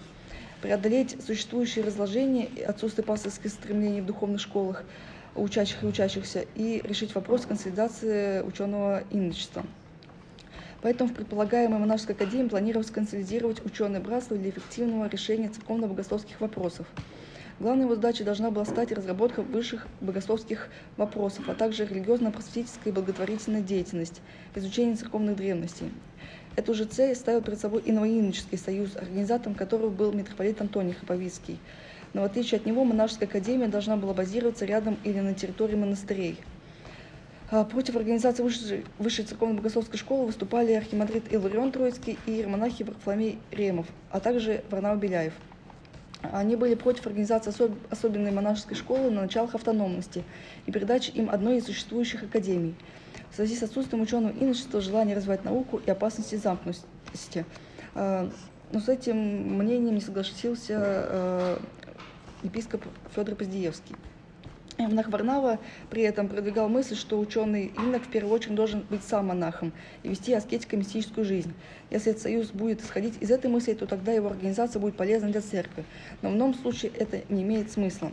Преодолеть 0.61 1.15
существующие 1.25 1.85
разложения 1.85 2.45
и 2.47 2.61
отсутствие 2.61 3.05
пасторских 3.05 3.51
стремлений 3.51 4.01
в 4.01 4.05
духовных 4.05 4.41
школах 4.41 4.83
учащих 5.35 5.83
и 5.83 5.87
учащихся 5.87 6.45
и 6.55 6.81
решить 6.83 7.15
вопрос 7.15 7.45
консолидации 7.45 8.41
ученого 8.41 9.03
иночества. 9.09 9.63
Поэтому 10.83 11.09
в 11.09 11.13
предполагаемой 11.13 11.79
монашеской 11.79 12.13
академии 12.13 12.49
планировалось 12.49 12.91
консолидировать 12.91 13.65
ученые 13.65 14.01
братства 14.01 14.35
для 14.35 14.49
эффективного 14.49 15.07
решения 15.07 15.47
церковно-богословских 15.47 16.41
вопросов. 16.41 16.85
Главной 17.61 17.85
его 17.85 17.95
задачей 17.95 18.25
должна 18.25 18.51
была 18.51 18.65
стать 18.65 18.91
разработка 18.91 19.43
высших 19.43 19.87
богословских 20.01 20.67
вопросов, 20.97 21.47
а 21.47 21.53
также 21.55 21.85
религиозно-просветительская 21.85 22.91
и 22.91 22.91
благотворительная 22.91 23.61
деятельность, 23.61 24.19
изучение 24.55 24.97
церковных 24.97 25.37
древностей. 25.37 25.89
Эту 26.57 26.73
же 26.73 26.83
цель 26.83 27.15
ставил 27.15 27.41
перед 27.41 27.61
собой 27.61 27.81
и 27.85 27.93
Новоиноческий 27.93 28.57
союз, 28.57 28.97
организатором 28.97 29.55
которого 29.55 29.89
был 29.89 30.11
митрополит 30.11 30.59
Антоний 30.59 30.93
Хаповицкий. 30.93 31.59
Но 32.11 32.23
в 32.23 32.25
отличие 32.25 32.59
от 32.59 32.65
него 32.65 32.83
монашеская 32.83 33.29
академия 33.29 33.69
должна 33.69 33.95
была 33.95 34.13
базироваться 34.13 34.65
рядом 34.65 34.97
или 35.05 35.21
на 35.21 35.33
территории 35.33 35.75
монастырей– 35.75 36.37
против 37.63 37.95
организации 37.95 38.41
высшей, 38.41 38.85
высшей 38.97 39.25
церковно-богословской 39.25 39.99
школы 39.99 40.25
выступали 40.25 40.73
архимандрит 40.73 41.31
Иларион 41.31 41.71
Троицкий 41.71 42.17
и 42.25 42.31
иеромонахи 42.31 42.83
Варфоломей 42.83 43.37
Ремов, 43.51 43.85
а 44.09 44.19
также 44.19 44.63
Варнау 44.71 44.97
Беляев. 44.97 45.33
Они 46.31 46.55
были 46.55 46.73
против 46.73 47.05
организации 47.05 47.49
особ... 47.49 47.73
особенной 47.91 48.31
монашеской 48.31 48.75
школы 48.75 49.11
на 49.11 49.21
началах 49.21 49.53
автономности 49.53 50.23
и 50.65 50.71
передачи 50.71 51.11
им 51.11 51.29
одной 51.29 51.57
из 51.57 51.65
существующих 51.65 52.23
академий. 52.23 52.75
В 53.29 53.35
связи 53.35 53.55
с 53.55 53.63
отсутствием 53.63 54.01
ученого 54.01 54.31
иночества, 54.31 54.79
желания 54.81 55.15
развивать 55.15 55.43
науку 55.43 55.81
и 55.85 55.91
опасности 55.91 56.35
замкнутости. 56.35 57.45
А, 57.93 58.29
но 58.71 58.79
с 58.79 58.89
этим 58.89 59.17
мнением 59.59 59.95
не 59.95 60.01
согласился 60.01 60.75
а, 60.77 61.61
епископ 62.41 62.83
Федор 63.13 63.35
Поздеевский. 63.35 63.95
Монах 64.77 65.09
Варнава 65.09 65.59
при 65.89 66.03
этом 66.03 66.27
продвигал 66.27 66.69
мысль, 66.69 66.95
что 66.95 67.19
ученый 67.19 67.71
инок 67.77 68.03
в 68.03 68.07
первую 68.07 68.33
очередь 68.33 68.55
должен 68.55 68.85
быть 68.89 69.03
сам 69.03 69.27
монахом 69.27 69.71
и 70.03 70.09
вести 70.09 70.33
аскетико-мистическую 70.33 71.23
жизнь. 71.23 71.53
Если 71.89 72.11
этот 72.11 72.23
союз 72.23 72.51
будет 72.51 72.81
исходить 72.81 73.15
из 73.21 73.31
этой 73.31 73.49
мысли, 73.49 73.73
то 73.73 73.85
тогда 73.85 74.11
его 74.11 74.29
организация 74.29 74.79
будет 74.79 74.95
полезна 74.95 75.29
для 75.29 75.41
церкви. 75.41 75.85
Но 76.21 76.29
в 76.29 76.33
ином 76.33 76.53
случае 76.53 76.91
это 76.97 77.21
не 77.29 77.43
имеет 77.43 77.71
смысла. 77.71 78.11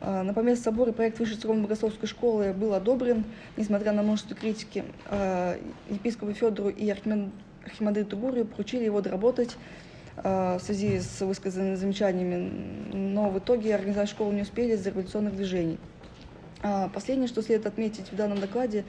А, 0.00 0.22
на 0.22 0.34
помест 0.34 0.64
собора 0.64 0.92
проект 0.92 1.18
Высшей 1.18 1.36
церковно-богословской 1.36 2.08
школы 2.08 2.52
был 2.52 2.74
одобрен, 2.74 3.24
несмотря 3.56 3.92
на 3.92 4.02
множество 4.02 4.36
критики. 4.36 4.84
А, 5.06 5.56
епископу 5.88 6.32
Федору 6.32 6.70
и 6.70 6.88
архимандриту 6.90 8.16
Гурию 8.16 8.44
поручили 8.44 8.84
его 8.84 9.00
доработать 9.00 9.56
в 10.16 10.60
связи 10.60 11.00
с 11.00 11.20
высказанными 11.22 11.74
замечаниями, 11.74 12.50
но 12.92 13.30
в 13.30 13.38
итоге 13.38 13.74
организовать 13.74 14.10
школу 14.10 14.32
не 14.32 14.42
успели 14.42 14.74
из-за 14.74 14.90
революционных 14.90 15.34
движений. 15.34 15.78
А, 16.62 16.88
последнее, 16.88 17.28
что 17.28 17.42
следует 17.42 17.66
отметить 17.66 18.12
в 18.12 18.16
данном 18.16 18.40
докладе, 18.40 18.84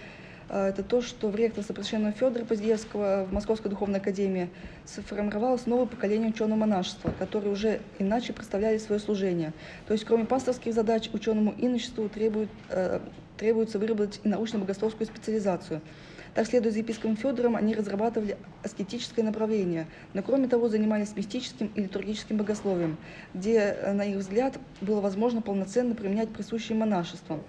э, 0.50 0.68
это 0.68 0.84
то, 0.84 1.02
что 1.02 1.30
в 1.30 1.36
ректорстве 1.36 1.74
Просвященного 1.74 2.14
Федора 2.14 2.46
Поздеевского 2.46 3.26
в 3.26 3.34
Московской 3.34 3.72
духовной 3.72 4.00
академии 4.00 4.50
сформировалось 4.86 5.66
новое 5.66 5.88
поколение 5.88 6.30
ученого 6.30 6.60
монашества, 6.60 7.12
которые 7.18 7.52
уже 7.52 7.82
иначе 7.98 8.32
представляли 8.32 8.78
свое 8.78 9.02
служение. 9.02 9.54
То 9.88 9.94
есть, 9.94 10.06
кроме 10.06 10.26
пасторских 10.26 10.74
задач, 10.74 11.10
ученому 11.14 11.56
иночеству 11.58 12.08
требует, 12.10 12.50
э, 12.70 13.00
требуется 13.38 13.80
выработать 13.80 14.22
и 14.24 14.28
научно-богословскую 14.28 15.08
специализацию– 15.08 15.82
так, 16.34 16.48
следуя 16.48 16.72
за 16.72 16.80
епископом 16.80 17.16
Федором, 17.16 17.56
они 17.56 17.76
разрабатывали 17.76 18.38
аскетическое 18.64 19.24
направление, 19.24 19.86
но 20.14 20.24
кроме 20.24 20.48
того 20.48 20.68
занимались 20.68 21.16
мистическим 21.16 21.72
и 21.76 21.82
литургическим 21.82 22.38
богословием, 22.38 22.98
где, 23.36 23.60
э, 23.60 23.94
на 23.94 24.04
их 24.04 24.18
взгляд, 24.18 24.58
было 24.82 25.00
возможно 25.00 25.44
полноценно 25.44 25.94
применять 25.94 26.30
присущие 26.30 26.76
монашеством. 26.76 27.44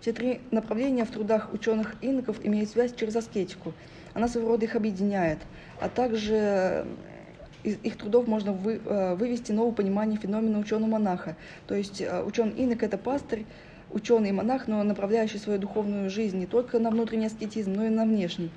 Все 0.00 0.12
три 0.14 0.40
направления 0.50 1.04
в 1.04 1.10
трудах 1.10 1.52
ученых 1.52 1.96
иноков 2.00 2.38
имеют 2.44 2.70
связь 2.70 2.94
через 2.94 3.14
аскетику. 3.16 3.74
Она 4.14 4.28
своего 4.28 4.50
рода 4.50 4.64
их 4.64 4.74
объединяет, 4.74 5.38
а 5.78 5.90
также 5.90 6.34
э, 6.34 6.86
из 7.62 7.76
их 7.82 7.98
трудов 7.98 8.26
можно 8.26 8.52
вы, 8.52 8.80
э, 8.82 9.14
вывести 9.16 9.52
новое 9.52 9.72
понимание 9.72 10.18
феномена 10.18 10.60
ученого-монаха. 10.60 11.36
То 11.66 11.74
есть 11.74 12.02
ученый 12.24 12.52
инок– 12.52 12.82
это 12.84 12.96
пастырь, 12.96 13.44
ученый 13.90 14.30
и 14.30 14.32
монах, 14.32 14.68
но 14.68 14.82
направляющий 14.82 15.38
свою 15.38 15.58
духовную 15.58 16.10
жизнь 16.10 16.38
не 16.38 16.46
только 16.46 16.78
на 16.78 16.90
внутренний 16.90 17.26
аскетизм, 17.26 17.72
но 17.74 17.84
и 17.84 17.88
на 17.88 18.04
внешний, 18.04 18.50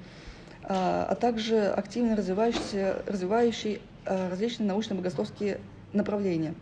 а, 0.63 1.07
а 1.09 1.15
также 1.15 1.67
активно 1.67 2.15
развивающий, 2.15 2.93
развивающий 3.05 3.81
а, 4.05 4.29
различные 4.29 4.67
научно-богословские 4.67 5.59
направления. 5.93 6.53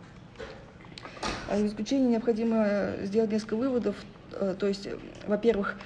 А 1.48 1.56
в 1.56 1.68
заключение 1.68 2.08
необходимо 2.08 2.92
сделать 3.02 3.32
несколько 3.32 3.56
выводов. 3.56 3.96
То 4.30 4.66
есть, 4.66 4.86
во-первых, 5.26 5.76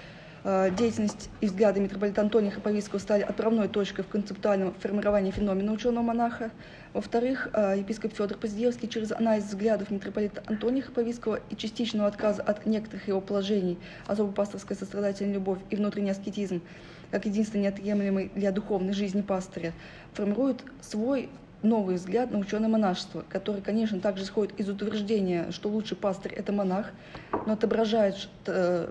деятельность 0.45 1.31
и 1.41 1.47
взгляды 1.47 1.79
митрополита 1.79 2.21
Антония 2.21 2.51
Хаповицкого 2.51 2.99
стали 2.99 3.23
отправной 3.23 3.69
точкой 3.69 4.03
в 4.03 4.09
концептуальном 4.09 4.75
формировании 4.75 5.31
феномена 5.31 5.73
ученого-монаха. 5.73 6.51
Во-вторых, 6.93 7.49
э, 7.53 7.77
епископ 7.79 8.13
Федор 8.13 8.37
Поздеевский 8.37 8.89
через 8.89 9.13
анализ 9.13 9.45
взглядов 9.45 9.91
митрополита 9.91 10.43
Антония 10.47 10.83
Хаповицкого 10.83 11.41
и 11.49 11.57
частичного 11.57 12.09
отказа 12.09 12.43
от 12.43 12.67
некоторых 12.67 13.09
его 13.09 13.21
положений, 13.21 13.79
особо 14.07 14.33
пасторская 14.33 14.77
сострадательная 14.77 15.35
любовь 15.35 15.61
и 15.71 15.77
внутренний 15.77 16.11
аскетизм, 16.11 16.61
как 17.11 17.25
единственный 17.25 17.63
неотъемлемый 17.63 18.31
для 18.35 18.51
духовной 18.51 18.93
жизни 18.93 19.23
пастыря, 19.23 19.73
формирует 20.13 20.65
свой 20.81 21.31
новый 21.63 21.95
взгляд 21.95 22.31
на 22.31 22.39
ученое 22.39 22.69
монашество, 22.69 23.25
который, 23.29 23.63
конечно, 23.63 24.01
также 24.01 24.25
исходит 24.25 24.59
из 24.59 24.69
утверждения, 24.69 25.51
что 25.53 25.69
лучший 25.69 25.97
пастырь– 25.97 26.33
это 26.37 26.53
монах, 26.53 26.91
но 27.47 27.53
отображает 27.53 28.29
э, 28.47 28.89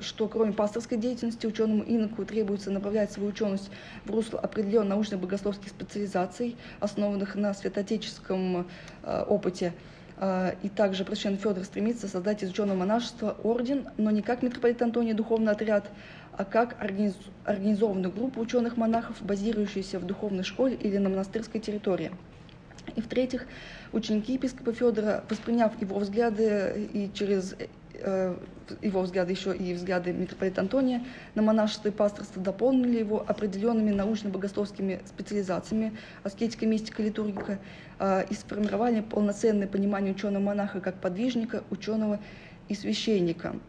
что 0.00 0.28
кроме 0.28 0.52
пасторской 0.52 0.98
деятельности 0.98 1.46
ученому 1.46 1.82
иноку 1.82 2.24
требуется 2.24 2.70
направлять 2.70 3.12
свою 3.12 3.30
ученость 3.30 3.70
в 4.04 4.10
русло 4.10 4.38
определенных 4.40 4.90
научных 4.90 5.20
богословских 5.20 5.68
специализаций, 5.68 6.56
основанных 6.80 7.34
на 7.34 7.54
святотеческом 7.54 8.66
э, 9.02 9.24
опыте. 9.28 9.72
Э, 10.18 10.54
и 10.62 10.68
также 10.68 11.04
Просвященный 11.04 11.38
Федор 11.38 11.64
стремится 11.64 12.08
создать 12.08 12.42
из 12.42 12.50
ученого 12.50 12.76
монашества 12.76 13.36
орден, 13.42 13.88
но 13.96 14.10
не 14.10 14.22
как 14.22 14.42
митрополит 14.42 14.80
Антоний 14.82 15.12
духовный 15.12 15.52
отряд, 15.52 15.90
а 16.32 16.44
как 16.44 16.82
организ- 16.82 17.16
организованную 17.44 18.12
группу 18.12 18.40
ученых-монахов, 18.40 19.22
базирующуюся 19.22 19.98
в 19.98 20.06
духовной 20.06 20.44
школе 20.44 20.76
или 20.76 20.98
на 20.98 21.08
монастырской 21.08 21.60
территории. 21.60 22.12
И 22.94 23.00
в-третьих, 23.00 23.46
ученики 23.92 24.34
епископа 24.34 24.72
Федора, 24.72 25.24
восприняв 25.28 25.80
его 25.80 25.98
взгляды 25.98 26.88
и 26.92 27.10
через 27.12 27.56
его 28.82 29.00
взгляды 29.02 29.32
еще 29.32 29.56
и 29.56 29.74
взгляды 29.74 30.12
митрополита 30.12 30.60
Антония 30.60 31.04
на 31.34 31.42
монашество 31.42 31.88
и 31.88 31.92
пасторство 31.92 32.42
дополнили 32.42 32.98
его 32.98 33.24
определенными 33.26 33.92
научно-богословскими 33.92 35.00
специализациями, 35.06 35.96
аскетика, 36.22 36.66
мистика, 36.66 37.02
литургика, 37.02 37.58
э, 37.98 38.24
и 38.28 38.34
сформировали 38.34 39.00
полноценное 39.00 39.68
понимание 39.68 40.14
ученого-монаха 40.14 40.80
как 40.80 41.00
подвижника, 41.00 41.62
ученого 41.70 42.18
и 42.68 42.74
священника– 42.74 43.54